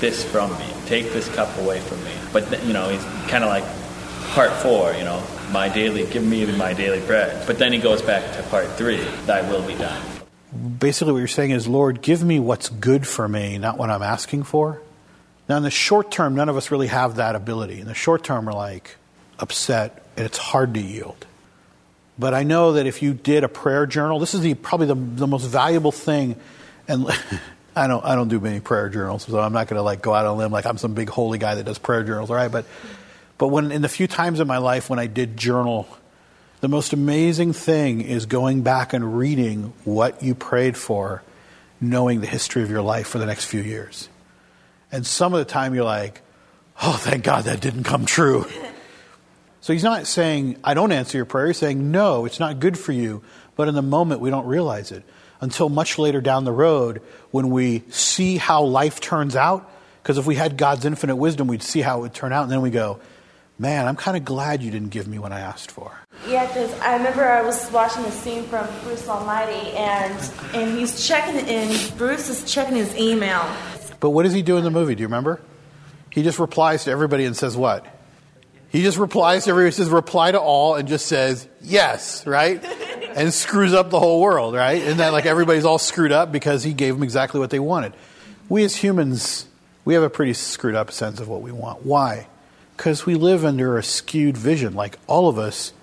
this 0.00 0.22
from 0.22 0.50
me. 0.58 0.66
Take 0.84 1.10
this 1.14 1.26
cup 1.34 1.48
away 1.56 1.80
from 1.80 2.04
me. 2.04 2.12
But, 2.30 2.62
you 2.66 2.74
know, 2.74 2.90
he's 2.90 3.02
kind 3.30 3.42
of 3.42 3.48
like 3.48 3.64
part 4.34 4.52
four, 4.60 4.92
you 4.92 5.04
know, 5.04 5.22
my 5.50 5.70
daily, 5.70 6.04
give 6.04 6.22
me 6.22 6.44
my 6.58 6.74
daily 6.74 7.00
bread. 7.06 7.46
But 7.46 7.58
then 7.58 7.72
he 7.72 7.78
goes 7.78 8.02
back 8.02 8.36
to 8.36 8.42
part 8.50 8.66
three, 8.72 8.98
thy 9.24 9.40
will 9.50 9.66
be 9.66 9.76
done. 9.76 10.02
Basically, 10.78 11.14
what 11.14 11.20
you're 11.20 11.26
saying 11.26 11.52
is, 11.52 11.66
Lord, 11.66 12.02
give 12.02 12.22
me 12.22 12.38
what's 12.38 12.68
good 12.68 13.06
for 13.06 13.26
me, 13.26 13.56
not 13.56 13.78
what 13.78 13.88
I'm 13.88 14.02
asking 14.02 14.42
for. 14.42 14.82
Now, 15.48 15.56
in 15.56 15.62
the 15.62 15.70
short 15.70 16.10
term, 16.10 16.34
none 16.34 16.50
of 16.50 16.58
us 16.58 16.70
really 16.70 16.88
have 16.88 17.16
that 17.16 17.34
ability. 17.34 17.80
In 17.80 17.86
the 17.86 17.94
short 17.94 18.24
term, 18.24 18.44
we're 18.44 18.52
like 18.52 18.96
upset, 19.38 20.04
and 20.18 20.26
it's 20.26 20.36
hard 20.36 20.74
to 20.74 20.80
yield. 20.82 21.24
But 22.18 22.34
I 22.34 22.42
know 22.42 22.72
that 22.74 22.86
if 22.86 23.02
you 23.02 23.14
did 23.14 23.44
a 23.44 23.48
prayer 23.48 23.86
journal, 23.86 24.18
this 24.18 24.34
is 24.34 24.42
the, 24.42 24.54
probably 24.54 24.86
the, 24.86 24.94
the 24.94 25.26
most 25.26 25.44
valuable 25.44 25.92
thing. 25.92 26.36
And 26.86 27.06
I 27.76 27.86
don't, 27.86 28.04
I 28.04 28.14
don't 28.14 28.28
do 28.28 28.38
many 28.38 28.60
prayer 28.60 28.88
journals, 28.88 29.24
so 29.24 29.38
I'm 29.40 29.52
not 29.52 29.66
going 29.68 29.78
to 29.78 29.82
like 29.82 30.02
go 30.02 30.12
out 30.12 30.26
on 30.26 30.34
a 30.34 30.36
limb 30.36 30.52
like 30.52 30.66
I'm 30.66 30.78
some 30.78 30.94
big 30.94 31.08
holy 31.08 31.38
guy 31.38 31.54
that 31.54 31.64
does 31.64 31.78
prayer 31.78 32.04
journals, 32.04 32.30
all 32.30 32.36
right? 32.36 32.52
But, 32.52 32.66
but 33.38 33.48
when 33.48 33.72
in 33.72 33.82
the 33.82 33.88
few 33.88 34.06
times 34.06 34.40
in 34.40 34.46
my 34.46 34.58
life 34.58 34.90
when 34.90 34.98
I 34.98 35.06
did 35.06 35.36
journal, 35.36 35.88
the 36.60 36.68
most 36.68 36.92
amazing 36.92 37.54
thing 37.54 38.02
is 38.02 38.26
going 38.26 38.62
back 38.62 38.92
and 38.92 39.18
reading 39.18 39.72
what 39.84 40.22
you 40.22 40.34
prayed 40.34 40.76
for, 40.76 41.22
knowing 41.80 42.20
the 42.20 42.26
history 42.26 42.62
of 42.62 42.70
your 42.70 42.82
life 42.82 43.08
for 43.08 43.18
the 43.18 43.26
next 43.26 43.46
few 43.46 43.60
years. 43.60 44.08
And 44.92 45.06
some 45.06 45.32
of 45.32 45.38
the 45.38 45.44
time 45.46 45.74
you're 45.74 45.84
like, 45.84 46.20
oh, 46.82 46.92
thank 46.92 47.24
God 47.24 47.44
that 47.44 47.60
didn't 47.60 47.84
come 47.84 48.04
true. 48.04 48.46
So 49.62 49.72
he's 49.72 49.84
not 49.84 50.08
saying, 50.08 50.58
I 50.64 50.74
don't 50.74 50.90
answer 50.90 51.16
your 51.16 51.24
prayer. 51.24 51.46
He's 51.46 51.56
saying, 51.56 51.92
no, 51.92 52.24
it's 52.24 52.40
not 52.40 52.58
good 52.58 52.76
for 52.76 52.90
you. 52.90 53.22
But 53.54 53.68
in 53.68 53.74
the 53.74 53.82
moment, 53.82 54.20
we 54.20 54.28
don't 54.28 54.46
realize 54.46 54.90
it 54.90 55.04
until 55.40 55.68
much 55.68 55.98
later 55.98 56.20
down 56.20 56.44
the 56.44 56.52
road 56.52 57.00
when 57.30 57.48
we 57.50 57.84
see 57.88 58.38
how 58.38 58.64
life 58.64 59.00
turns 59.00 59.36
out. 59.36 59.70
Because 60.02 60.18
if 60.18 60.26
we 60.26 60.34
had 60.34 60.56
God's 60.56 60.84
infinite 60.84 61.14
wisdom, 61.14 61.46
we'd 61.46 61.62
see 61.62 61.80
how 61.80 61.98
it 61.98 62.00
would 62.02 62.14
turn 62.14 62.32
out. 62.32 62.42
And 62.42 62.50
then 62.50 62.60
we 62.60 62.70
go, 62.70 62.98
man, 63.56 63.86
I'm 63.86 63.94
kind 63.94 64.16
of 64.16 64.24
glad 64.24 64.64
you 64.64 64.72
didn't 64.72 64.88
give 64.88 65.06
me 65.06 65.20
what 65.20 65.30
I 65.30 65.38
asked 65.38 65.70
for. 65.70 65.92
Yeah, 66.26 66.44
because 66.48 66.72
I 66.80 66.96
remember 66.96 67.24
I 67.24 67.42
was 67.42 67.70
watching 67.70 68.04
a 68.04 68.10
scene 68.10 68.42
from 68.44 68.66
Bruce 68.82 69.08
Almighty, 69.08 69.70
and 69.76 70.32
and 70.54 70.76
he's 70.76 71.06
checking, 71.06 71.36
and 71.48 71.96
Bruce 71.96 72.28
is 72.28 72.52
checking 72.52 72.74
his 72.74 72.96
email. 72.96 73.48
But 74.00 74.10
what 74.10 74.24
does 74.24 74.32
he 74.32 74.42
do 74.42 74.56
in 74.56 74.64
the 74.64 74.70
movie? 74.70 74.96
Do 74.96 75.02
you 75.02 75.06
remember? 75.06 75.40
He 76.10 76.24
just 76.24 76.40
replies 76.40 76.84
to 76.84 76.90
everybody 76.90 77.24
and 77.24 77.36
says 77.36 77.56
what? 77.56 77.86
He 78.72 78.82
just 78.82 78.96
replies 78.96 79.44
to 79.44 79.50
everybody, 79.50 79.70
says 79.70 79.90
reply 79.90 80.32
to 80.32 80.40
all, 80.40 80.76
and 80.76 80.88
just 80.88 81.04
says 81.06 81.46
yes, 81.60 82.26
right? 82.26 82.64
and 83.14 83.32
screws 83.32 83.74
up 83.74 83.90
the 83.90 84.00
whole 84.00 84.22
world, 84.22 84.54
right? 84.54 84.80
Isn't 84.80 84.96
that 84.96 85.12
like 85.12 85.26
everybody's 85.26 85.66
all 85.66 85.78
screwed 85.78 86.10
up 86.10 86.32
because 86.32 86.64
he 86.64 86.72
gave 86.72 86.94
them 86.94 87.02
exactly 87.02 87.38
what 87.38 87.50
they 87.50 87.58
wanted? 87.58 87.92
We 88.48 88.64
as 88.64 88.76
humans, 88.76 89.46
we 89.84 89.92
have 89.92 90.02
a 90.02 90.08
pretty 90.08 90.32
screwed 90.32 90.74
up 90.74 90.90
sense 90.90 91.20
of 91.20 91.28
what 91.28 91.42
we 91.42 91.52
want. 91.52 91.84
Why? 91.84 92.28
Because 92.74 93.04
we 93.04 93.14
live 93.14 93.44
under 93.44 93.76
a 93.76 93.82
skewed 93.82 94.38
vision. 94.38 94.74
Like 94.74 94.98
all 95.06 95.28
of 95.28 95.38
us 95.38 95.74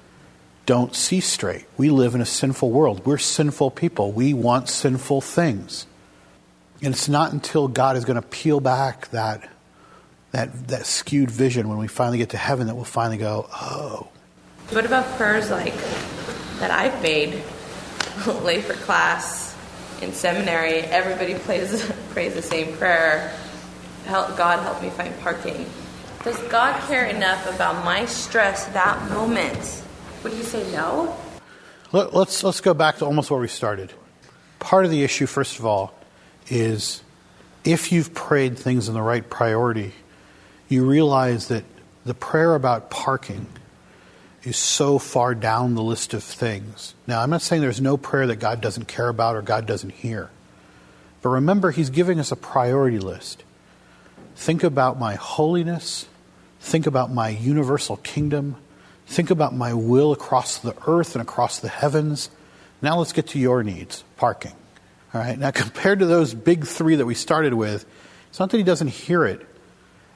don't 0.66 0.96
see 0.96 1.20
straight. 1.20 1.66
We 1.78 1.92
live 1.92 2.16
in 2.16 2.22
a 2.22 2.26
sinful 2.26 2.72
world. 2.72 3.06
We're 3.06 3.18
sinful 3.20 3.72
people. 3.72 4.12
We 4.12 4.34
want 4.34 4.68
sinful 4.68 5.22
things. 5.22 5.86
And 6.82 6.94
it's 6.94 7.10
not 7.10 7.34
until 7.34 7.68
God 7.68 7.98
is 7.98 8.06
going 8.06 8.22
to 8.22 8.28
peel 8.28 8.60
back 8.60 9.10
that, 9.10 9.48
that, 10.32 10.68
that 10.68 10.86
skewed 10.86 11.32
vision 11.32 11.70
when 11.70 11.78
we 11.78 11.88
finally 11.88 12.18
get 12.18 12.30
to 12.30 12.38
heaven 12.38 12.68
that 12.68 12.76
we'll 12.76 12.84
finally 12.86 13.18
go, 13.18 13.48
oh. 13.52 14.08
What 14.70 14.86
about 14.86 15.06
prayers 15.18 15.50
like 15.50 15.76
that 16.60 16.72
I've 16.72 17.02
made 17.02 17.42
late 18.44 18.64
for 18.64 18.74
class 18.74 19.56
in 20.02 20.14
seminary? 20.14 20.82
Everybody 20.82 21.36
plays, 21.36 21.92
prays 22.12 22.34
the 22.36 22.42
same 22.42 22.76
prayer. 22.78 23.34
Help, 24.06 24.38
God 24.38 24.60
help 24.60 24.82
me 24.82 24.90
find 24.90 25.18
parking. 25.22 25.66
Does 26.24 26.38
God 26.50 26.80
care 26.88 27.06
enough 27.06 27.54
about 27.54 27.84
my 27.86 28.06
stress 28.06 28.66
that 28.68 29.10
moment 29.10 29.84
would 30.24 30.34
you 30.34 30.44
say 30.44 30.70
no? 30.72 31.16
Let, 31.92 32.14
let's, 32.14 32.44
let's 32.44 32.62
go 32.62 32.74
back 32.74 32.98
to 32.98 33.06
almost 33.06 33.32
where 33.32 33.40
we 33.40 33.48
started. 33.48 33.94
Part 34.60 34.86
of 34.86 34.92
the 34.92 35.04
issue, 35.04 35.26
first 35.26 35.60
of 35.60 35.66
all, 35.66 35.94
is 36.50 37.02
if 37.64 37.92
you've 37.92 38.14
prayed 38.14 38.58
things 38.58 38.90
in 38.90 38.94
the 38.94 39.02
right 39.02 39.28
priority, 39.28 39.94
you 40.70 40.86
realize 40.86 41.48
that 41.50 41.66
the 42.06 42.14
prayer 42.14 42.56
about 42.56 42.90
parking 42.90 43.48
is 44.44 44.58
so 44.58 44.98
far 44.98 45.36
down 45.36 45.76
the 45.76 45.84
list 45.84 46.14
of 46.14 46.24
things. 46.24 46.96
Now, 47.06 47.22
I'm 47.22 47.30
not 47.30 47.42
saying 47.42 47.62
there's 47.62 47.82
no 47.82 47.98
prayer 47.98 48.28
that 48.28 48.38
God 48.38 48.62
doesn't 48.62 48.88
care 48.88 49.10
about 49.10 49.36
or 49.36 49.42
God 49.42 49.66
doesn't 49.66 49.92
hear. 49.92 50.30
But 51.22 51.30
remember, 51.30 51.72
He's 51.72 51.90
giving 51.90 52.20
us 52.20 52.32
a 52.32 52.38
priority 52.38 53.00
list. 53.00 53.44
Think 54.36 54.64
about 54.64 54.98
my 54.98 55.16
holiness, 55.16 56.08
think 56.62 56.88
about 56.88 57.12
my 57.12 57.28
universal 57.30 57.98
kingdom, 57.98 58.56
Think 59.10 59.32
about 59.32 59.56
my 59.56 59.74
will 59.74 60.12
across 60.12 60.60
the 60.60 60.76
earth 60.86 61.16
and 61.16 61.22
across 61.24 61.60
the 61.60 61.68
heavens. 61.68 62.30
Now 62.80 63.00
let's 63.00 63.12
get 63.12 63.26
to 63.30 63.40
your 63.40 63.64
needs 63.64 64.04
parking. 64.18 64.54
All 65.14 65.20
right, 65.20 65.38
now 65.38 65.50
compared 65.52 66.00
to 66.00 66.06
those 66.06 66.36
big 66.36 66.66
three 66.66 66.96
that 66.96 67.08
we 67.08 67.16
started 67.16 67.56
with, 67.56 67.86
it's 68.30 68.40
not 68.40 68.52
that 68.52 68.58
he 68.58 68.64
doesn't 68.64 68.90
hear 68.90 69.26
it. 69.26 69.46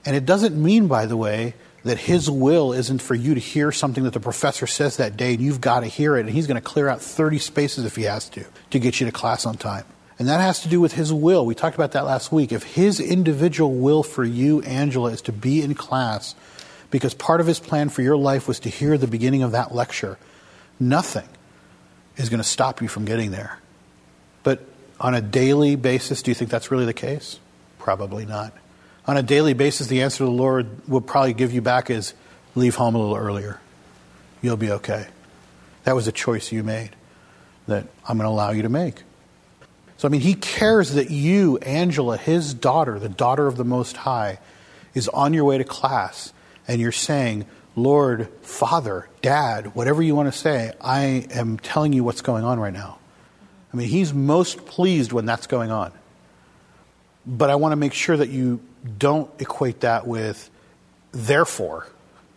And 0.05 0.15
it 0.15 0.25
doesn't 0.25 0.61
mean, 0.61 0.87
by 0.87 1.05
the 1.05 1.17
way, 1.17 1.55
that 1.83 1.97
his 1.97 2.29
will 2.29 2.73
isn't 2.73 3.01
for 3.01 3.15
you 3.15 3.33
to 3.33 3.39
hear 3.39 3.71
something 3.71 4.03
that 4.05 4.13
the 4.13 4.19
professor 4.19 4.67
says 4.67 4.97
that 4.97 5.17
day 5.17 5.33
and 5.33 5.41
you've 5.41 5.61
got 5.61 5.81
to 5.81 5.87
hear 5.87 6.15
it 6.15 6.21
and 6.21 6.29
he's 6.29 6.47
going 6.47 6.55
to 6.55 6.61
clear 6.61 6.87
out 6.87 7.01
30 7.01 7.39
spaces 7.39 7.85
if 7.85 7.95
he 7.95 8.03
has 8.03 8.29
to 8.29 8.45
to 8.71 8.79
get 8.79 8.99
you 8.99 9.05
to 9.05 9.11
class 9.11 9.45
on 9.45 9.55
time. 9.55 9.85
And 10.19 10.27
that 10.27 10.39
has 10.39 10.61
to 10.61 10.69
do 10.69 10.79
with 10.79 10.93
his 10.93 11.11
will. 11.11 11.45
We 11.45 11.55
talked 11.55 11.75
about 11.75 11.93
that 11.93 12.05
last 12.05 12.31
week. 12.31 12.51
If 12.51 12.63
his 12.63 12.99
individual 12.99 13.73
will 13.73 14.03
for 14.03 14.23
you, 14.23 14.61
Angela, 14.61 15.11
is 15.11 15.21
to 15.23 15.31
be 15.31 15.61
in 15.61 15.73
class 15.73 16.35
because 16.91 17.13
part 17.13 17.41
of 17.41 17.47
his 17.47 17.59
plan 17.59 17.89
for 17.89 18.01
your 18.01 18.15
life 18.15 18.47
was 18.47 18.59
to 18.61 18.69
hear 18.69 18.97
the 18.97 19.07
beginning 19.07 19.43
of 19.43 19.51
that 19.51 19.73
lecture. 19.73 20.17
Nothing 20.79 21.27
is 22.15 22.29
going 22.29 22.41
to 22.41 22.47
stop 22.47 22.81
you 22.81 22.87
from 22.87 23.05
getting 23.05 23.31
there. 23.31 23.57
But 24.43 24.61
on 24.99 25.15
a 25.15 25.21
daily 25.21 25.75
basis, 25.75 26.21
do 26.21 26.31
you 26.31 26.35
think 26.35 26.51
that's 26.51 26.69
really 26.69 26.85
the 26.85 26.93
case? 26.93 27.39
Probably 27.79 28.25
not. 28.25 28.53
On 29.05 29.17
a 29.17 29.23
daily 29.23 29.53
basis, 29.53 29.87
the 29.87 30.01
answer 30.01 30.23
the 30.23 30.31
Lord 30.31 30.87
will 30.87 31.01
probably 31.01 31.33
give 31.33 31.51
you 31.53 31.61
back 31.61 31.89
is 31.89 32.13
leave 32.55 32.75
home 32.75 32.95
a 32.95 32.97
little 32.97 33.17
earlier. 33.17 33.59
You'll 34.41 34.57
be 34.57 34.71
okay. 34.71 35.07
That 35.83 35.95
was 35.95 36.07
a 36.07 36.11
choice 36.11 36.51
you 36.51 36.63
made 36.63 36.91
that 37.67 37.85
I'm 38.07 38.17
going 38.17 38.25
to 38.25 38.31
allow 38.31 38.51
you 38.51 38.61
to 38.61 38.69
make. 38.69 39.03
So, 39.97 40.07
I 40.07 40.11
mean, 40.11 40.21
he 40.21 40.33
cares 40.33 40.93
that 40.93 41.11
you, 41.11 41.57
Angela, 41.59 42.17
his 42.17 42.53
daughter, 42.53 42.99
the 42.99 43.09
daughter 43.09 43.47
of 43.47 43.57
the 43.57 43.63
Most 43.63 43.97
High, 43.97 44.39
is 44.93 45.07
on 45.09 45.33
your 45.33 45.45
way 45.45 45.57
to 45.57 45.63
class 45.63 46.33
and 46.67 46.79
you're 46.79 46.91
saying, 46.91 47.45
Lord, 47.75 48.27
Father, 48.41 49.07
Dad, 49.21 49.75
whatever 49.75 50.01
you 50.01 50.15
want 50.15 50.31
to 50.31 50.37
say, 50.37 50.71
I 50.79 51.27
am 51.31 51.57
telling 51.57 51.93
you 51.93 52.03
what's 52.03 52.21
going 52.21 52.43
on 52.43 52.59
right 52.59 52.73
now. 52.73 52.99
I 53.73 53.77
mean, 53.77 53.87
He's 53.87 54.13
most 54.13 54.65
pleased 54.65 55.11
when 55.11 55.25
that's 55.25 55.47
going 55.47 55.71
on. 55.71 55.91
But 57.25 57.49
I 57.49 57.55
want 57.55 57.71
to 57.71 57.77
make 57.77 57.93
sure 57.93 58.15
that 58.15 58.29
you 58.29 58.59
don't 58.97 59.29
equate 59.39 59.81
that 59.81 60.07
with 60.07 60.49
therefore, 61.11 61.87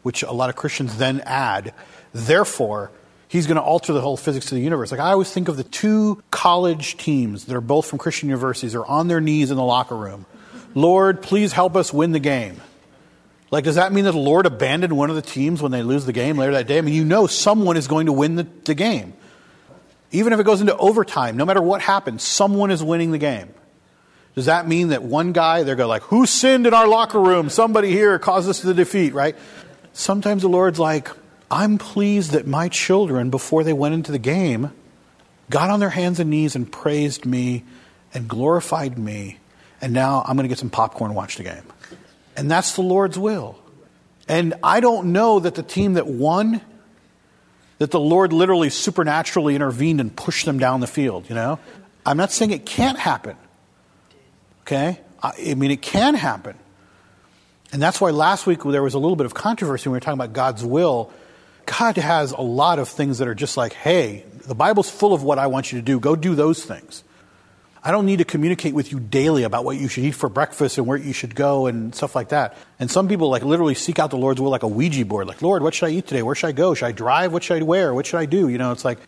which 0.03 0.23
a 0.23 0.33
lot 0.33 0.51
of 0.51 0.57
Christians 0.57 0.97
then 0.99 1.21
add, 1.21 1.75
therefore, 2.13 2.91
he's 3.29 3.47
going 3.47 3.57
to 3.57 3.63
alter 3.63 3.93
the 3.93 4.01
whole 4.01 4.17
physics 4.17 4.47
of 4.47 4.57
the 4.57 4.63
universe. 4.63 4.91
Like 4.91 5.01
I 5.01 5.13
always 5.13 5.31
think 5.31 5.49
of 5.49 5.57
the 5.57 5.65
two 5.65 6.23
college 6.31 6.97
teams 6.97 7.47
that 7.47 7.57
are 7.57 7.61
both 7.61 7.87
from 7.87 7.99
Christian 7.99 8.29
universities 8.29 8.75
are 8.75 8.87
on 8.87 9.09
their 9.09 9.21
knees 9.21 9.51
in 9.51 9.57
the 9.57 9.65
locker 9.65 9.97
room. 9.97 10.27
Lord, 10.75 11.23
please 11.23 11.53
help 11.53 11.75
us 11.75 11.93
win 11.93 12.13
the 12.13 12.21
game. 12.21 12.61
Like, 13.51 13.65
does 13.65 13.77
that 13.77 13.93
mean 13.93 14.05
that 14.05 14.13
the 14.13 14.19
Lord 14.19 14.45
abandoned 14.45 14.97
one 14.97 15.09
of 15.09 15.17
the 15.17 15.23
teams 15.23 15.63
when 15.63 15.73
they 15.73 15.83
lose 15.83 16.05
the 16.05 16.13
game 16.13 16.37
later 16.37 16.53
that 16.53 16.67
day? 16.67 16.79
I 16.79 16.81
mean, 16.81 16.95
you 16.95 17.05
know 17.05 17.27
someone 17.27 17.77
is 17.77 17.87
going 17.87 18.07
to 18.07 18.13
win 18.13 18.35
the, 18.35 18.47
the 18.65 18.75
game. 18.75 19.15
Even 20.11 20.33
if 20.33 20.41
it 20.41 20.45
goes 20.45 20.61
into 20.61 20.77
overtime, 20.77 21.37
no 21.37 21.45
matter 21.45 21.63
what 21.63 21.81
happens, 21.81 22.23
someone 22.23 22.71
is 22.71 22.83
winning 22.83 23.13
the 23.13 23.19
game. 23.19 23.53
Does 24.37 24.47
that 24.47 24.69
mean 24.69 24.89
that 24.89 25.03
one 25.03 25.33
guy, 25.33 25.63
they're 25.63 25.77
going 25.77 25.89
like, 25.89 26.03
who 26.03 26.27
sinned 26.27 26.67
in 26.67 26.75
our 26.75 26.87
locker 26.87 27.19
room? 27.19 27.49
Somebody 27.49 27.91
here 27.91 28.19
caused 28.19 28.51
us 28.51 28.61
the 28.61 28.75
defeat, 28.75 29.15
right? 29.15 29.35
Sometimes 29.95 30.43
the 30.43 30.49
Lord's 30.49 30.79
like, 30.79 31.09
I'm 31.51 31.79
pleased 31.79 32.33
that 32.33 32.47
my 32.47 32.69
children, 32.69 33.31
before 33.31 33.65
they 33.65 33.73
went 33.73 33.95
into 33.95 34.13
the 34.13 34.19
game, 34.19 34.73
got 35.49 35.71
on 35.71 35.81
their 35.81 35.89
hands 35.89 36.21
and 36.21 36.29
knees 36.29 36.55
and 36.55 36.71
praised 36.71 37.25
me 37.25 37.65
and 38.13 38.29
glorified 38.29 38.99
me. 38.99 39.39
And 39.81 39.95
now 39.95 40.23
I'm 40.27 40.37
going 40.37 40.45
to 40.45 40.49
get 40.49 40.59
some 40.59 40.69
popcorn 40.69 41.13
and 41.13 41.17
watch 41.17 41.37
the 41.37 41.45
game. 41.45 41.63
And 42.37 42.51
that's 42.51 42.77
the 42.77 42.83
Lord's 42.83 43.19
will. 43.19 43.59
And 44.29 44.53
I 44.63 44.81
don't 44.81 45.13
know 45.13 45.41
that 45.41 45.55
the 45.55 45.63
team 45.63 45.95
that 45.95 46.07
won, 46.07 46.61
that 47.79 47.91
the 47.91 48.01
Lord 48.01 48.35
literally 48.35 48.69
supernaturally 48.69 49.55
intervened 49.55 49.99
and 49.99 50.15
pushed 50.15 50.45
them 50.45 50.59
down 50.59 50.81
the 50.81 50.87
field, 50.87 51.31
you 51.31 51.35
know? 51.35 51.59
I'm 52.05 52.19
not 52.19 52.33
saying 52.33 52.51
it 52.51 52.67
can't 52.67 52.99
happen. 52.99 53.39
Okay? 54.67 54.99
I 55.23 55.55
mean, 55.55 55.71
it 55.71 55.81
can 55.81 56.15
happen. 56.15 56.57
And 57.73 57.81
that's 57.81 58.01
why 58.01 58.11
last 58.11 58.47
week 58.47 58.63
there 58.65 58.83
was 58.83 58.95
a 58.95 58.99
little 58.99 59.17
bit 59.17 59.27
of 59.27 59.35
controversy 59.35 59.89
when 59.89 59.93
we 59.93 59.97
were 59.97 60.01
talking 60.01 60.19
about 60.19 60.33
God's 60.33 60.65
will. 60.65 61.13
God 61.67 61.97
has 61.97 62.33
a 62.33 62.41
lot 62.41 62.79
of 62.79 62.89
things 62.89 63.19
that 63.19 63.29
are 63.29 63.35
just 63.35 63.57
like, 63.57 63.73
hey, 63.73 64.25
the 64.47 64.55
Bible's 64.55 64.91
full 64.91 65.13
of 65.13 65.23
what 65.23 65.39
I 65.39 65.47
want 65.47 65.73
you 65.73 65.79
to 65.79 65.85
do. 65.85 65.99
Go 66.01 66.17
do 66.17 66.35
those 66.35 66.65
things. 66.65 67.03
I 67.83 67.93
don't 67.93 68.07
need 68.07 68.19
to 68.19 68.25
communicate 68.25 68.75
with 68.75 68.91
you 68.91 68.99
daily 68.99 69.45
about 69.45 69.65
what 69.65 69.77
you 69.77 69.87
should 69.87 70.05
eat 70.05 70.13
for 70.17 70.29
breakfast 70.29 70.79
and 70.79 70.87
where 70.89 70.97
you 70.97 71.13
should 71.13 71.37
go 71.37 71.67
and 71.67 71.95
stuff 71.95 72.17
like 72.17 72.31
that. 72.31 72.57
And 72.81 72.91
some 72.91 73.07
people 73.07 73.31
like 73.31 73.45
literally 73.45 73.75
seek 73.75 74.01
out 74.01 74.11
the 74.11 74.17
Lord's 74.17 74.41
will 74.41 74.51
like 74.51 74.65
a 74.65 74.69
Ouija 74.69 75.05
board. 75.05 75.29
Like, 75.29 75.43
Lord, 75.43 75.63
what 75.63 75.75
should 75.75 75.87
I 75.87 75.91
eat 75.91 76.09
today? 76.09 76.23
Where 76.23 76.35
should 76.35 76.49
I 76.49 76.53
go? 76.53 76.75
Should 76.75 76.87
I 76.87 76.93
drive? 76.93 77.33
What 77.33 77.45
should 77.45 77.63
I 77.63 77.65
wear? 77.65 77.95
What 77.95 78.07
should 78.07 78.19
I 78.19 78.27
do? 78.27 78.49
You 78.49 78.59
know, 78.59 78.73
it's 78.73 78.85
like, 78.85 78.99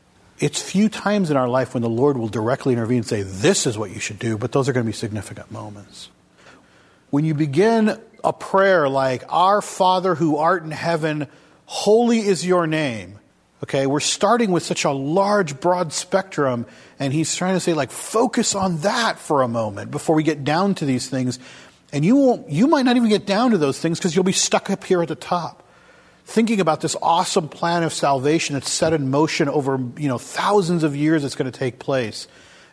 it's 0.40 0.60
few 0.62 0.88
times 0.88 1.30
in 1.30 1.36
our 1.36 1.48
life 1.48 1.74
when 1.74 1.82
the 1.82 1.88
Lord 1.88 2.16
will 2.16 2.28
directly 2.28 2.72
intervene 2.72 2.98
and 2.98 3.06
say, 3.06 3.22
this 3.22 3.66
is 3.66 3.76
what 3.76 3.90
you 3.90 4.00
should 4.00 4.18
do, 4.18 4.38
but 4.38 4.52
those 4.52 4.68
are 4.68 4.72
going 4.72 4.84
to 4.84 4.88
be 4.88 4.96
significant 4.96 5.50
moments. 5.50 6.08
When 7.10 7.24
you 7.24 7.34
begin 7.34 7.98
a 8.22 8.32
prayer 8.32 8.88
like, 8.88 9.24
Our 9.28 9.62
Father 9.62 10.14
who 10.14 10.36
art 10.36 10.62
in 10.62 10.70
heaven, 10.70 11.26
holy 11.66 12.20
is 12.20 12.46
your 12.46 12.66
name. 12.66 13.18
Okay, 13.64 13.86
we're 13.86 13.98
starting 13.98 14.52
with 14.52 14.62
such 14.62 14.84
a 14.84 14.90
large, 14.90 15.58
broad 15.58 15.92
spectrum, 15.92 16.64
and 17.00 17.12
he's 17.12 17.34
trying 17.34 17.54
to 17.54 17.60
say, 17.60 17.74
like, 17.74 17.90
focus 17.90 18.54
on 18.54 18.78
that 18.78 19.18
for 19.18 19.42
a 19.42 19.48
moment 19.48 19.90
before 19.90 20.14
we 20.14 20.22
get 20.22 20.44
down 20.44 20.76
to 20.76 20.84
these 20.84 21.08
things. 21.08 21.40
And 21.92 22.04
you 22.04 22.14
won't, 22.16 22.48
you 22.50 22.68
might 22.68 22.82
not 22.82 22.96
even 22.96 23.08
get 23.08 23.26
down 23.26 23.50
to 23.50 23.58
those 23.58 23.80
things 23.80 23.98
because 23.98 24.14
you'll 24.14 24.24
be 24.24 24.32
stuck 24.32 24.70
up 24.70 24.84
here 24.84 25.02
at 25.02 25.08
the 25.08 25.16
top. 25.16 25.64
Thinking 26.28 26.60
about 26.60 26.82
this 26.82 26.94
awesome 27.00 27.48
plan 27.48 27.84
of 27.84 27.92
salvation 27.94 28.52
that's 28.52 28.70
set 28.70 28.92
in 28.92 29.10
motion 29.10 29.48
over, 29.48 29.80
you 29.96 30.08
know, 30.08 30.18
thousands 30.18 30.84
of 30.84 30.94
years 30.94 31.24
it's 31.24 31.34
going 31.34 31.50
to 31.50 31.58
take 31.58 31.78
place. 31.78 32.28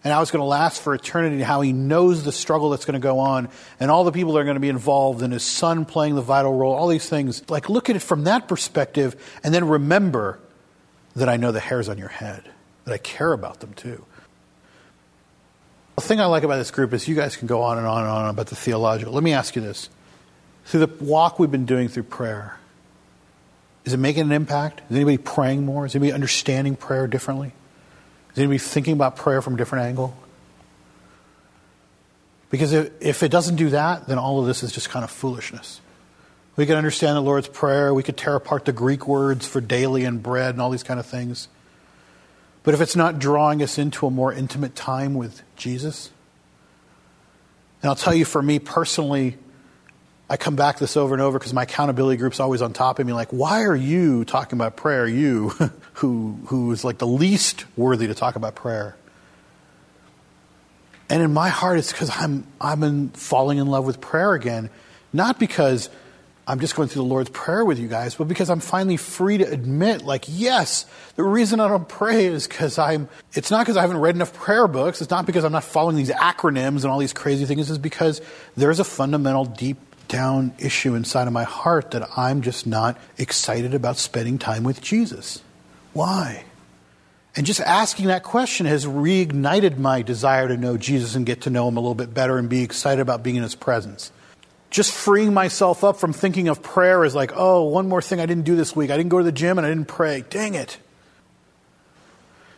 and 0.06 0.13
how 0.13 0.22
it's 0.22 0.30
going 0.30 0.39
to 0.39 0.46
last 0.46 0.84
for 0.84 0.94
eternity, 0.94 1.41
how 1.41 1.62
he 1.62 1.74
knows 1.74 2.24
the 2.24 2.32
struggle 2.32 2.70
that's 2.70 2.86
going 2.86 2.94
to 2.94 3.00
go 3.00 3.18
on, 3.18 3.50
and 3.80 3.89
all 3.89 4.04
the 4.04 4.12
people 4.12 4.34
that 4.34 4.39
are 4.39 4.44
going 4.44 4.56
to 4.56 4.62
be 4.62 4.70
involved, 4.70 5.24
and 5.24 5.34
his 5.34 5.44
son 5.44 5.84
playing 5.84 6.13
the 6.13 6.22
vital 6.22 6.54
role, 6.54 6.76
all 6.76 6.88
these 6.88 7.10
things. 7.10 7.50
Like, 7.50 7.70
look 7.70 7.89
at 7.89 7.96
it 7.96 8.04
from 8.04 8.26
that 8.26 8.48
perspective, 8.48 9.15
and 9.44 9.52
then 9.52 9.68
remember 9.68 10.39
that 11.15 11.28
I 11.28 11.38
know 11.38 11.52
the 11.52 11.60
hairs 11.60 11.89
on 11.89 11.98
your 11.98 12.10
head, 12.10 12.44
that 12.84 12.94
I 12.94 13.00
care 13.00 13.34
about 13.34 13.62
them 13.62 13.74
too. 13.74 14.06
The 15.96 16.04
thing 16.04 16.22
I 16.22 16.26
like 16.26 16.44
about 16.44 16.58
this 16.58 16.70
group 16.70 16.94
is 16.94 17.08
you 17.08 17.15
guys 17.15 17.36
can 17.36 17.48
go 17.48 17.63
on 17.63 17.80
and 17.80 17.88
on 17.88 18.04
and 18.04 18.12
on 18.12 18.30
about 18.30 18.48
the 18.48 18.56
theological. 18.56 19.12
Let 19.12 19.24
me 19.24 19.34
ask 19.34 19.56
you 19.56 19.63
this. 19.63 19.89
Through 20.65 20.86
the 20.86 21.04
walk 21.04 21.39
we've 21.39 21.50
been 21.50 21.65
doing 21.65 21.88
through 21.88 22.04
prayer, 22.04 22.60
is 23.86 23.93
it 23.93 23.98
making 23.98 24.24
an 24.24 24.32
impact? 24.32 24.82
Is 24.89 24.95
anybody 24.95 25.17
praying 25.17 25.63
more? 25.63 25.86
Is 25.86 25.95
anybody 25.95 26.12
understanding 26.12 26.76
prayer 26.76 27.06
differently? 27.08 27.54
Is 28.34 28.39
anybody 28.39 28.58
thinking 28.58 28.93
about 28.93 29.15
prayer 29.15 29.41
from 29.41 29.54
a 29.54 29.58
different 29.58 29.86
angle? 29.86 30.17
Because 32.50 32.74
if, 32.74 33.21
it 33.21 33.32
doesn't 33.32 33.58
do 33.58 33.69
that, 33.69 34.08
then 34.08 34.17
all 34.17 34.39
of 34.39 34.48
this 34.48 34.63
is 34.63 34.71
just 34.71 34.89
kind 34.89 35.04
of 35.04 35.12
foolishness. 35.12 35.82
We 36.56 36.65
can 36.65 36.78
understand 36.78 37.17
the 37.17 37.21
Lord's 37.21 37.48
Prayer. 37.48 37.93
We 37.93 38.02
could 38.02 38.17
tear 38.17 38.36
apart 38.36 38.65
the 38.65 38.71
Greek 38.71 39.08
words 39.08 39.48
for 39.48 39.62
daily 39.62 40.04
and 40.04 40.21
bread 40.24 40.56
and 40.56 40.62
all 40.62 40.69
these 40.69 40.84
kind 40.84 41.00
of 41.00 41.06
things. 41.06 41.48
But 42.63 42.74
if 42.74 42.82
it's 42.82 42.95
not 42.95 43.19
drawing 43.19 43.62
us 43.62 43.78
into 43.78 44.08
a 44.08 44.12
more 44.12 44.34
intimate 44.34 44.74
time 44.74 45.13
with 45.13 45.43
Jesus, 45.56 46.12
and 47.82 47.89
I'll 47.89 47.95
tell 47.95 48.15
you 48.15 48.26
for 48.26 48.41
me 48.41 48.58
personally, 48.58 49.38
I 50.29 50.38
come 50.38 50.55
back 50.55 50.79
this 50.79 50.97
over 50.97 51.13
and 51.13 51.21
over 51.21 51.38
because 51.38 51.53
my 51.53 51.63
accountability 51.63 52.17
group's 52.17 52.39
always 52.39 52.61
on 52.61 52.73
top 52.73 52.97
of 52.97 53.05
me, 53.05 53.13
like, 53.13 53.29
why 53.29 53.63
are 53.63 53.75
you 53.75 54.25
talking 54.25 54.57
about 54.57 54.75
prayer? 54.75 55.07
You, 55.07 55.49
who, 55.93 56.38
who 56.47 56.71
is 56.71 56.83
like 56.83 56.97
the 56.97 57.07
least 57.07 57.65
worthy 57.77 58.07
to 58.07 58.15
talk 58.15 58.35
about 58.35 58.55
prayer. 58.55 58.95
And 61.09 61.21
in 61.21 61.31
my 61.31 61.49
heart, 61.49 61.77
it's 61.77 61.91
because 61.91 62.09
I'm, 62.09 62.47
I'm 62.59 62.81
in 62.81 63.09
falling 63.09 63.59
in 63.59 63.67
love 63.67 63.85
with 63.85 64.01
prayer 64.01 64.33
again. 64.33 64.71
Not 65.13 65.39
because 65.39 65.89
I'm 66.47 66.59
just 66.59 66.75
going 66.75 66.89
through 66.89 67.03
the 67.03 67.07
Lord's 67.07 67.29
Prayer 67.29 67.63
with 67.63 67.79
you 67.79 67.88
guys, 67.88 68.15
but 68.15 68.27
because 68.27 68.49
I'm 68.49 68.59
finally 68.59 68.97
free 68.97 69.38
to 69.38 69.43
admit, 69.43 70.03
like, 70.03 70.25
yes, 70.27 70.85
the 71.15 71.23
reason 71.23 71.59
I 71.59 71.67
don't 71.67 71.88
pray 71.88 72.25
is 72.25 72.47
because 72.47 72.77
I'm, 72.79 73.07
it's 73.33 73.49
not 73.49 73.61
because 73.61 73.77
I 73.77 73.81
haven't 73.81 73.97
read 73.97 74.15
enough 74.15 74.33
prayer 74.33 74.67
books. 74.67 75.01
It's 75.01 75.09
not 75.09 75.25
because 75.27 75.43
I'm 75.43 75.51
not 75.51 75.63
following 75.63 75.95
these 75.95 76.11
acronyms 76.11 76.83
and 76.83 76.85
all 76.85 76.99
these 76.99 77.13
crazy 77.13 77.45
things. 77.45 77.69
It's 77.69 77.79
because 77.79 78.21
there's 78.55 78.79
a 78.79 78.83
fundamental, 78.83 79.45
deep 79.45 79.77
down 80.15 80.54
issue 80.60 80.95
inside 80.95 81.28
of 81.28 81.34
my 81.34 81.43
heart 81.43 81.91
that 81.91 82.08
I'm 82.17 82.41
just 82.41 82.65
not 82.65 82.97
excited 83.17 83.73
about 83.73 83.97
spending 83.97 84.38
time 84.38 84.63
with 84.63 84.80
Jesus. 84.80 85.41
Why? 85.91 86.45
And 87.36 87.45
just 87.45 87.60
asking 87.60 88.08
that 88.08 88.23
question 88.23 88.65
has 88.65 88.86
reignited 88.86 89.78
my 89.78 90.04
desire 90.04 90.47
to 90.47 90.56
know 90.56 90.78
Jesus 90.78 91.15
and 91.15 91.25
get 91.25 91.41
to 91.41 91.49
know 91.49 91.67
him 91.67 91.75
a 91.75 91.82
little 91.82 91.95
bit 91.95 92.13
better 92.13 92.38
and 92.38 92.47
be 92.47 92.63
excited 92.63 93.01
about 93.01 93.23
being 93.23 93.36
in 93.36 93.43
his 93.43 93.56
presence. 93.56 94.13
Just 94.69 94.93
freeing 94.93 95.34
myself 95.34 95.84
up 95.84 95.97
from 95.97 96.13
thinking 96.13 96.47
of 96.47 96.63
prayer 96.63 97.04
as 97.04 97.13
like, 97.13 97.34
oh, 97.36 97.65
one 97.65 97.89
more 97.89 98.01
thing 98.01 98.21
I 98.21 98.25
didn't 98.25 98.45
do 98.45 98.56
this 98.56 98.73
week. 98.73 98.91
I 98.91 98.95
didn't 98.95 99.10
go 99.10 99.17
to 99.17 99.23
the 99.25 99.34
gym 99.34 99.58
and 99.58 99.67
I 99.67 99.69
didn't 99.69 99.89
pray. 99.89 100.23
Dang 100.30 100.54
it. 100.54 100.78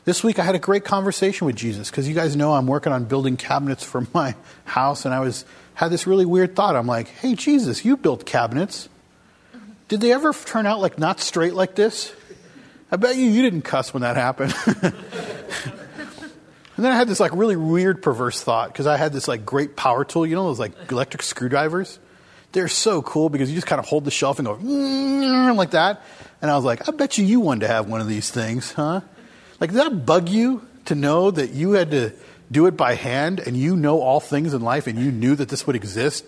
This 0.08 0.24
week 0.24 0.40
I 0.40 0.44
had 0.44 0.56
a 0.56 0.60
great 0.60 0.86
conversation 0.86 1.48
with 1.48 1.58
Jesus 1.58 1.92
because 1.92 2.08
you 2.08 2.16
guys 2.16 2.34
know 2.38 2.54
I'm 2.54 2.66
working 2.66 2.94
on 2.94 3.04
building 3.04 3.36
cabinets 3.36 3.84
for 3.84 4.08
my 4.14 4.36
house 4.64 5.04
and 5.04 5.14
I 5.14 5.20
was 5.20 5.44
had 5.74 5.90
this 5.90 6.08
really 6.08 6.24
weird 6.26 6.56
thought. 6.56 6.78
I'm 6.78 6.88
like, 6.88 7.10
hey, 7.10 7.36
Jesus, 7.36 7.84
you 7.84 7.98
built 7.98 8.26
cabinets. 8.26 8.88
Did 9.90 10.00
they 10.00 10.14
ever 10.14 10.32
turn 10.32 10.66
out 10.66 10.80
like 10.80 10.98
not 10.98 11.20
straight 11.20 11.56
like 11.56 11.76
this? 11.76 12.16
I 12.90 12.96
bet 12.96 13.18
you 13.18 13.26
you 13.26 13.42
didn't 13.42 13.64
cuss 13.64 13.94
when 13.94 14.00
that 14.00 14.16
happened. 14.16 14.56
and 14.66 14.94
then 16.78 16.94
I 16.94 16.96
had 16.96 17.10
this 17.10 17.20
like 17.20 17.34
really 17.34 17.58
weird 17.58 18.02
perverse 18.02 18.42
thought 18.42 18.72
because 18.72 18.88
I 18.88 18.96
had 18.96 19.12
this 19.12 19.28
like 19.28 19.46
great 19.46 19.76
power 19.76 20.06
tool, 20.06 20.26
you 20.26 20.36
know, 20.36 20.46
those 20.46 20.58
like 20.58 20.90
electric 20.90 21.22
screwdrivers. 21.22 22.00
They're 22.54 22.70
so 22.70 23.02
cool 23.02 23.28
because 23.28 23.50
you 23.50 23.56
just 23.56 23.68
kind 23.68 23.80
of 23.80 23.86
hold 23.86 24.06
the 24.06 24.12
shelf 24.12 24.40
and 24.40 24.48
go 24.48 24.56
mm, 24.56 25.58
like 25.58 25.72
that. 25.72 26.02
And 26.42 26.50
I 26.50 26.56
was 26.56 26.64
like, 26.64 26.88
I 26.88 26.94
bet 26.94 27.18
you 27.18 27.26
you 27.26 27.42
wanted 27.42 27.68
to 27.68 27.68
have 27.68 27.90
one 27.90 28.00
of 28.00 28.08
these 28.08 28.32
things, 28.32 28.72
huh? 28.72 29.02
Like, 29.60 29.72
does 29.72 29.84
that 29.84 30.06
bug 30.06 30.30
you 30.30 30.66
to 30.86 30.96
know 30.96 31.32
that 31.32 31.52
you 31.52 31.72
had 31.72 31.92
to 31.92 32.14
do 32.52 32.66
it 32.68 32.78
by 32.78 32.94
hand 32.94 33.40
and 33.40 33.58
you 33.58 33.76
know 33.76 34.02
all 34.02 34.20
things 34.20 34.54
in 34.54 34.62
life 34.62 34.88
and 34.88 34.98
you 34.98 35.12
knew 35.12 35.36
that 35.36 35.50
this 35.50 35.66
would 35.68 35.76
exist? 35.76 36.26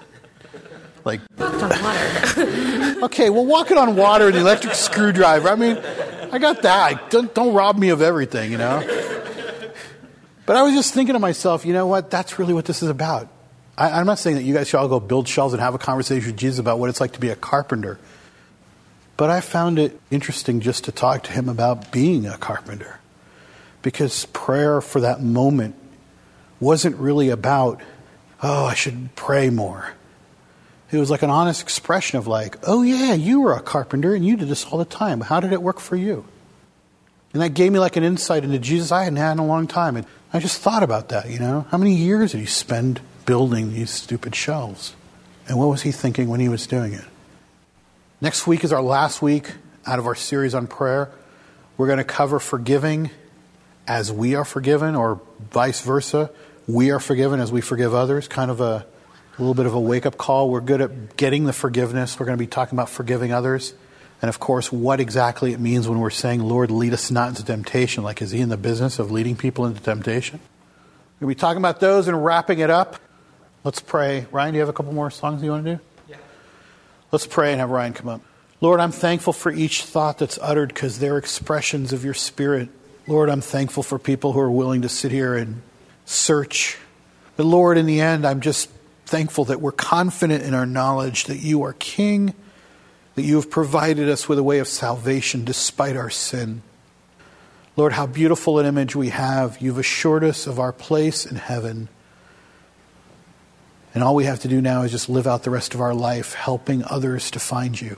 Like, 1.05 1.21
Walked 1.37 1.61
on 1.61 1.69
water. 1.69 2.95
okay, 3.03 3.29
well, 3.29 3.45
walking 3.45 3.77
on 3.77 3.95
water 3.95 4.27
and 4.27 4.35
the 4.35 4.39
electric 4.39 4.73
screwdriver. 4.73 5.49
I 5.49 5.55
mean, 5.55 5.77
I 6.31 6.39
got 6.39 6.61
that. 6.63 7.09
Don't, 7.09 7.33
don't 7.33 7.53
rob 7.53 7.77
me 7.77 7.89
of 7.89 8.01
everything, 8.01 8.51
you 8.51 8.57
know? 8.57 8.83
But 10.45 10.55
I 10.55 10.63
was 10.63 10.73
just 10.73 10.93
thinking 10.93 11.13
to 11.13 11.19
myself, 11.19 11.65
you 11.65 11.73
know 11.73 11.85
what? 11.85 12.09
That's 12.09 12.39
really 12.39 12.53
what 12.53 12.65
this 12.65 12.81
is 12.81 12.89
about. 12.89 13.29
I, 13.77 13.99
I'm 13.99 14.05
not 14.05 14.19
saying 14.19 14.35
that 14.35 14.43
you 14.43 14.53
guys 14.53 14.67
should 14.67 14.77
all 14.79 14.87
go 14.87 14.99
build 14.99 15.27
shells 15.27 15.53
and 15.53 15.61
have 15.61 15.75
a 15.75 15.77
conversation 15.77 16.27
with 16.27 16.37
Jesus 16.37 16.59
about 16.59 16.79
what 16.79 16.89
it's 16.89 16.99
like 16.99 17.13
to 17.13 17.19
be 17.19 17.29
a 17.29 17.35
carpenter. 17.35 17.99
But 19.15 19.29
I 19.29 19.41
found 19.41 19.79
it 19.79 19.99
interesting 20.11 20.59
just 20.59 20.85
to 20.85 20.91
talk 20.91 21.23
to 21.23 21.31
him 21.31 21.49
about 21.49 21.91
being 21.91 22.25
a 22.25 22.37
carpenter. 22.37 22.98
Because 23.81 24.25
prayer 24.27 24.81
for 24.81 25.01
that 25.01 25.21
moment 25.21 25.75
wasn't 26.59 26.97
really 26.97 27.29
about, 27.29 27.81
oh, 28.43 28.65
I 28.65 28.73
should 28.73 29.15
pray 29.15 29.49
more. 29.49 29.93
It 30.91 30.97
was 30.97 31.11
like 31.11 31.21
an 31.21 31.29
honest 31.29 31.61
expression 31.61 32.17
of, 32.17 32.27
like, 32.27 32.57
oh, 32.63 32.81
yeah, 32.81 33.13
you 33.13 33.41
were 33.41 33.53
a 33.53 33.61
carpenter 33.61 34.15
and 34.15 34.25
you 34.25 34.35
did 34.35 34.49
this 34.49 34.65
all 34.65 34.77
the 34.79 34.85
time. 34.85 35.21
How 35.21 35.39
did 35.39 35.53
it 35.53 35.61
work 35.61 35.79
for 35.79 35.95
you? 35.95 36.25
And 37.31 37.41
that 37.43 37.53
gave 37.53 37.71
me 37.71 37.79
like 37.79 37.95
an 37.95 38.03
insight 38.03 38.43
into 38.43 38.57
Jesus 38.57 38.91
I 38.91 39.03
hadn't 39.03 39.17
had 39.17 39.33
in 39.33 39.39
a 39.39 39.45
long 39.45 39.67
time. 39.67 39.95
And 39.95 40.05
I 40.33 40.39
just 40.39 40.61
thought 40.61 40.81
about 40.81 41.09
that, 41.09 41.29
you 41.29 41.39
know? 41.39 41.67
How 41.69 41.77
many 41.77 41.93
years 41.93 42.31
did 42.31 42.39
he 42.39 42.47
spend 42.47 43.01
building 43.25 43.71
these 43.73 43.91
stupid 43.91 44.35
shelves? 44.35 44.95
And 45.47 45.59
what 45.59 45.69
was 45.69 45.83
he 45.83 45.91
thinking 45.91 46.27
when 46.27 46.39
he 46.39 46.49
was 46.49 46.65
doing 46.65 46.93
it? 46.93 47.05
Next 48.19 48.47
week 48.47 48.63
is 48.63 48.73
our 48.73 48.81
last 48.81 49.21
week 49.21 49.53
out 49.85 49.99
of 49.99 50.07
our 50.07 50.15
series 50.15 50.55
on 50.55 50.67
prayer. 50.67 51.11
We're 51.77 51.87
going 51.87 51.99
to 51.99 52.03
cover 52.03 52.39
forgiving 52.39 53.11
as 53.89 54.11
we 54.11 54.35
are 54.35 54.45
forgiven, 54.45 54.95
or 54.95 55.19
vice 55.51 55.81
versa. 55.81 56.29
We 56.67 56.91
are 56.91 56.99
forgiven 56.99 57.39
as 57.39 57.51
we 57.51 57.59
forgive 57.59 57.95
others. 57.95 58.27
Kind 58.27 58.51
of 58.51 58.61
a, 58.61 58.85
a 58.85 59.39
little 59.39 59.55
bit 59.55 59.65
of 59.65 59.73
a 59.73 59.79
wake 59.79 60.05
up 60.05 60.15
call. 60.15 60.51
We're 60.51 60.61
good 60.61 60.79
at 60.79 61.17
getting 61.17 61.45
the 61.45 61.53
forgiveness. 61.53 62.19
We're 62.19 62.27
going 62.27 62.37
to 62.37 62.41
be 62.41 62.47
talking 62.47 62.77
about 62.77 62.89
forgiving 62.89 63.33
others. 63.33 63.73
And 64.21 64.29
of 64.29 64.39
course, 64.39 64.71
what 64.71 64.99
exactly 64.99 65.53
it 65.53 65.59
means 65.59 65.89
when 65.89 65.99
we're 65.99 66.11
saying, 66.11 66.41
Lord, 66.41 66.69
lead 66.69 66.93
us 66.93 67.09
not 67.09 67.29
into 67.29 67.43
temptation. 67.43 68.03
Like, 68.03 68.21
is 68.21 68.29
he 68.29 68.41
in 68.41 68.49
the 68.49 68.57
business 68.57 68.99
of 68.99 69.09
leading 69.09 69.35
people 69.35 69.65
into 69.65 69.81
temptation? 69.81 70.39
We're 70.39 71.25
going 71.25 71.33
to 71.33 71.37
be 71.37 71.41
talking 71.41 71.57
about 71.57 71.79
those 71.79 72.07
and 72.07 72.23
wrapping 72.23 72.59
it 72.59 72.69
up. 72.69 72.97
Let's 73.63 73.81
pray. 73.81 74.27
Ryan, 74.31 74.53
do 74.53 74.57
you 74.57 74.61
have 74.61 74.69
a 74.69 74.73
couple 74.73 74.93
more 74.93 75.09
songs 75.09 75.41
you 75.41 75.49
want 75.49 75.65
to 75.65 75.75
do? 75.77 75.81
Yeah. 76.07 76.17
Let's 77.11 77.25
pray 77.25 77.53
and 77.53 77.59
have 77.59 77.71
Ryan 77.71 77.93
come 77.93 78.07
up. 78.07 78.21
Lord, 78.61 78.81
I'm 78.81 78.91
thankful 78.91 79.33
for 79.33 79.51
each 79.51 79.83
thought 79.83 80.19
that's 80.19 80.37
uttered 80.41 80.69
because 80.69 80.99
they're 80.99 81.17
expressions 81.17 81.91
of 81.91 82.05
your 82.05 82.13
spirit. 82.13 82.69
Lord, 83.09 83.31
I'm 83.31 83.41
thankful 83.41 83.81
for 83.81 83.97
people 83.97 84.33
who 84.33 84.39
are 84.39 84.51
willing 84.51 84.83
to 84.83 84.89
sit 84.89 85.11
here 85.11 85.33
and 85.33 85.63
search. 86.05 86.77
But 87.37 87.47
Lord, 87.47 87.79
in 87.79 87.87
the 87.87 88.01
end, 88.01 88.23
I'm 88.23 88.39
just 88.39 88.69
thankful 89.07 89.45
that 89.45 89.59
we're 89.59 89.71
confident 89.71 90.43
in 90.43 90.53
our 90.53 90.67
knowledge 90.67 91.23
that 91.23 91.37
you 91.37 91.63
are 91.63 91.73
King, 91.73 92.35
that 93.15 93.23
you 93.23 93.37
have 93.37 93.49
provided 93.49 94.09
us 94.09 94.29
with 94.29 94.37
a 94.37 94.43
way 94.43 94.59
of 94.59 94.67
salvation 94.67 95.43
despite 95.43 95.97
our 95.97 96.11
sin. 96.11 96.61
Lord, 97.75 97.93
how 97.93 98.05
beautiful 98.05 98.59
an 98.59 98.67
image 98.67 98.95
we 98.95 99.09
have. 99.09 99.59
You've 99.59 99.79
assured 99.79 100.23
us 100.23 100.45
of 100.45 100.59
our 100.59 100.71
place 100.71 101.25
in 101.25 101.37
heaven. 101.37 101.89
And 103.95 104.03
all 104.03 104.13
we 104.13 104.25
have 104.25 104.41
to 104.41 104.47
do 104.47 104.61
now 104.61 104.83
is 104.83 104.91
just 104.91 105.09
live 105.09 105.25
out 105.25 105.41
the 105.41 105.49
rest 105.49 105.73
of 105.73 105.81
our 105.81 105.95
life 105.95 106.35
helping 106.35 106.83
others 106.83 107.31
to 107.31 107.39
find 107.39 107.81
you. 107.81 107.97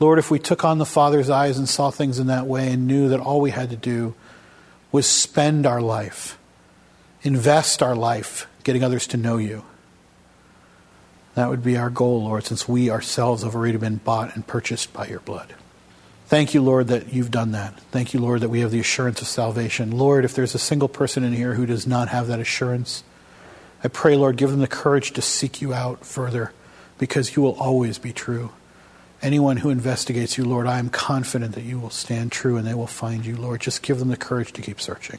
Lord, 0.00 0.18
if 0.18 0.30
we 0.30 0.38
took 0.38 0.64
on 0.64 0.78
the 0.78 0.86
Father's 0.86 1.30
eyes 1.30 1.58
and 1.58 1.68
saw 1.68 1.90
things 1.90 2.18
in 2.18 2.28
that 2.28 2.46
way 2.46 2.72
and 2.72 2.86
knew 2.86 3.08
that 3.08 3.20
all 3.20 3.40
we 3.40 3.50
had 3.50 3.70
to 3.70 3.76
do 3.76 4.14
was 4.92 5.06
spend 5.06 5.66
our 5.66 5.80
life, 5.80 6.38
invest 7.22 7.82
our 7.82 7.96
life 7.96 8.46
getting 8.62 8.84
others 8.84 9.06
to 9.08 9.16
know 9.16 9.36
you, 9.38 9.64
that 11.34 11.50
would 11.50 11.62
be 11.62 11.76
our 11.76 11.90
goal, 11.90 12.24
Lord, 12.24 12.44
since 12.44 12.68
we 12.68 12.90
ourselves 12.90 13.42
have 13.42 13.54
already 13.54 13.78
been 13.78 13.96
bought 13.96 14.34
and 14.34 14.46
purchased 14.46 14.92
by 14.92 15.06
your 15.06 15.20
blood. 15.20 15.54
Thank 16.26 16.52
you, 16.52 16.60
Lord, 16.62 16.88
that 16.88 17.12
you've 17.12 17.30
done 17.30 17.52
that. 17.52 17.78
Thank 17.90 18.12
you, 18.12 18.20
Lord, 18.20 18.40
that 18.40 18.48
we 18.50 18.60
have 18.60 18.70
the 18.70 18.80
assurance 18.80 19.22
of 19.22 19.28
salvation. 19.28 19.96
Lord, 19.96 20.24
if 20.24 20.34
there's 20.34 20.54
a 20.54 20.58
single 20.58 20.88
person 20.88 21.24
in 21.24 21.32
here 21.32 21.54
who 21.54 21.64
does 21.64 21.86
not 21.86 22.08
have 22.08 22.26
that 22.26 22.40
assurance, 22.40 23.02
I 23.82 23.88
pray, 23.88 24.16
Lord, 24.16 24.36
give 24.36 24.50
them 24.50 24.60
the 24.60 24.66
courage 24.66 25.12
to 25.12 25.22
seek 25.22 25.62
you 25.62 25.72
out 25.72 26.04
further 26.04 26.52
because 26.98 27.36
you 27.36 27.42
will 27.42 27.54
always 27.54 27.98
be 27.98 28.12
true. 28.12 28.50
Anyone 29.20 29.56
who 29.56 29.70
investigates 29.70 30.38
you, 30.38 30.44
Lord, 30.44 30.66
I 30.66 30.78
am 30.78 30.90
confident 30.90 31.54
that 31.54 31.64
you 31.64 31.78
will 31.78 31.90
stand 31.90 32.30
true 32.30 32.56
and 32.56 32.66
they 32.66 32.74
will 32.74 32.86
find 32.86 33.26
you, 33.26 33.36
Lord. 33.36 33.60
Just 33.60 33.82
give 33.82 33.98
them 33.98 34.08
the 34.08 34.16
courage 34.16 34.52
to 34.52 34.62
keep 34.62 34.80
searching. 34.80 35.18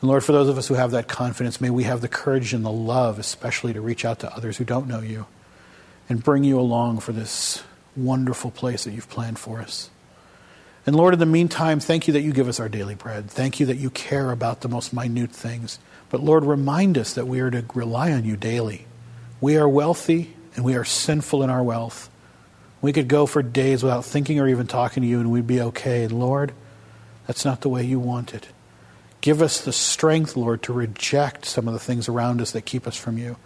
And 0.00 0.10
Lord, 0.10 0.22
for 0.22 0.32
those 0.32 0.50
of 0.50 0.58
us 0.58 0.68
who 0.68 0.74
have 0.74 0.90
that 0.90 1.08
confidence, 1.08 1.62
may 1.62 1.70
we 1.70 1.84
have 1.84 2.02
the 2.02 2.08
courage 2.08 2.52
and 2.52 2.64
the 2.64 2.70
love, 2.70 3.18
especially 3.18 3.72
to 3.72 3.80
reach 3.80 4.04
out 4.04 4.18
to 4.18 4.36
others 4.36 4.58
who 4.58 4.64
don't 4.64 4.86
know 4.86 5.00
you 5.00 5.26
and 6.10 6.22
bring 6.22 6.44
you 6.44 6.60
along 6.60 7.00
for 7.00 7.12
this 7.12 7.62
wonderful 7.96 8.50
place 8.50 8.84
that 8.84 8.92
you've 8.92 9.08
planned 9.08 9.38
for 9.38 9.60
us. 9.60 9.88
And 10.86 10.94
Lord, 10.94 11.14
in 11.14 11.20
the 11.20 11.26
meantime, 11.26 11.80
thank 11.80 12.06
you 12.06 12.12
that 12.12 12.20
you 12.20 12.32
give 12.32 12.48
us 12.48 12.60
our 12.60 12.68
daily 12.68 12.94
bread. 12.94 13.30
Thank 13.30 13.58
you 13.58 13.66
that 13.66 13.78
you 13.78 13.88
care 13.88 14.30
about 14.30 14.60
the 14.60 14.68
most 14.68 14.92
minute 14.92 15.32
things. 15.32 15.78
But 16.10 16.22
Lord, 16.22 16.44
remind 16.44 16.98
us 16.98 17.14
that 17.14 17.26
we 17.26 17.40
are 17.40 17.50
to 17.50 17.64
rely 17.72 18.12
on 18.12 18.26
you 18.26 18.36
daily. 18.36 18.86
We 19.40 19.56
are 19.56 19.68
wealthy 19.68 20.34
and 20.54 20.64
we 20.64 20.74
are 20.74 20.84
sinful 20.84 21.42
in 21.42 21.48
our 21.48 21.62
wealth. 21.62 22.10
We 22.84 22.92
could 22.92 23.08
go 23.08 23.24
for 23.24 23.42
days 23.42 23.82
without 23.82 24.04
thinking 24.04 24.38
or 24.38 24.46
even 24.46 24.66
talking 24.66 25.02
to 25.02 25.08
you 25.08 25.18
and 25.18 25.30
we'd 25.30 25.46
be 25.46 25.58
okay. 25.58 26.04
And 26.04 26.20
Lord, 26.20 26.52
that's 27.26 27.42
not 27.42 27.62
the 27.62 27.70
way 27.70 27.82
you 27.82 27.98
want 27.98 28.34
it. 28.34 28.48
Give 29.22 29.40
us 29.40 29.62
the 29.62 29.72
strength, 29.72 30.36
Lord, 30.36 30.62
to 30.64 30.74
reject 30.74 31.46
some 31.46 31.66
of 31.66 31.72
the 31.72 31.80
things 31.80 32.10
around 32.10 32.42
us 32.42 32.50
that 32.50 32.66
keep 32.66 32.86
us 32.86 32.94
from 32.94 33.16
you. 33.16 33.38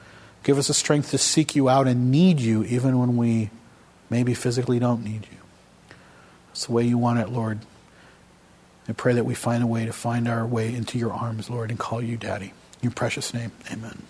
Give 0.42 0.58
us 0.58 0.66
the 0.66 0.74
strength 0.74 1.12
to 1.12 1.18
seek 1.18 1.54
you 1.54 1.68
out 1.68 1.86
and 1.86 2.10
need 2.10 2.40
you 2.40 2.64
even 2.64 2.98
when 2.98 3.16
we 3.16 3.50
maybe 4.10 4.34
physically 4.34 4.80
don't 4.80 5.04
need 5.04 5.28
you. 5.30 5.38
It's 6.50 6.66
the 6.66 6.72
way 6.72 6.82
you 6.82 6.98
want 6.98 7.20
it, 7.20 7.28
Lord. 7.28 7.60
I 8.88 8.92
pray 8.92 9.12
that 9.12 9.24
we 9.24 9.36
find 9.36 9.62
a 9.62 9.68
way 9.68 9.86
to 9.86 9.92
find 9.92 10.26
our 10.26 10.44
way 10.44 10.74
into 10.74 10.98
your 10.98 11.12
arms, 11.12 11.48
Lord, 11.48 11.70
and 11.70 11.78
call 11.78 12.02
you 12.02 12.16
Daddy. 12.16 12.46
In 12.46 12.52
your 12.82 12.92
precious 12.92 13.32
name, 13.32 13.52
amen. 13.70 14.02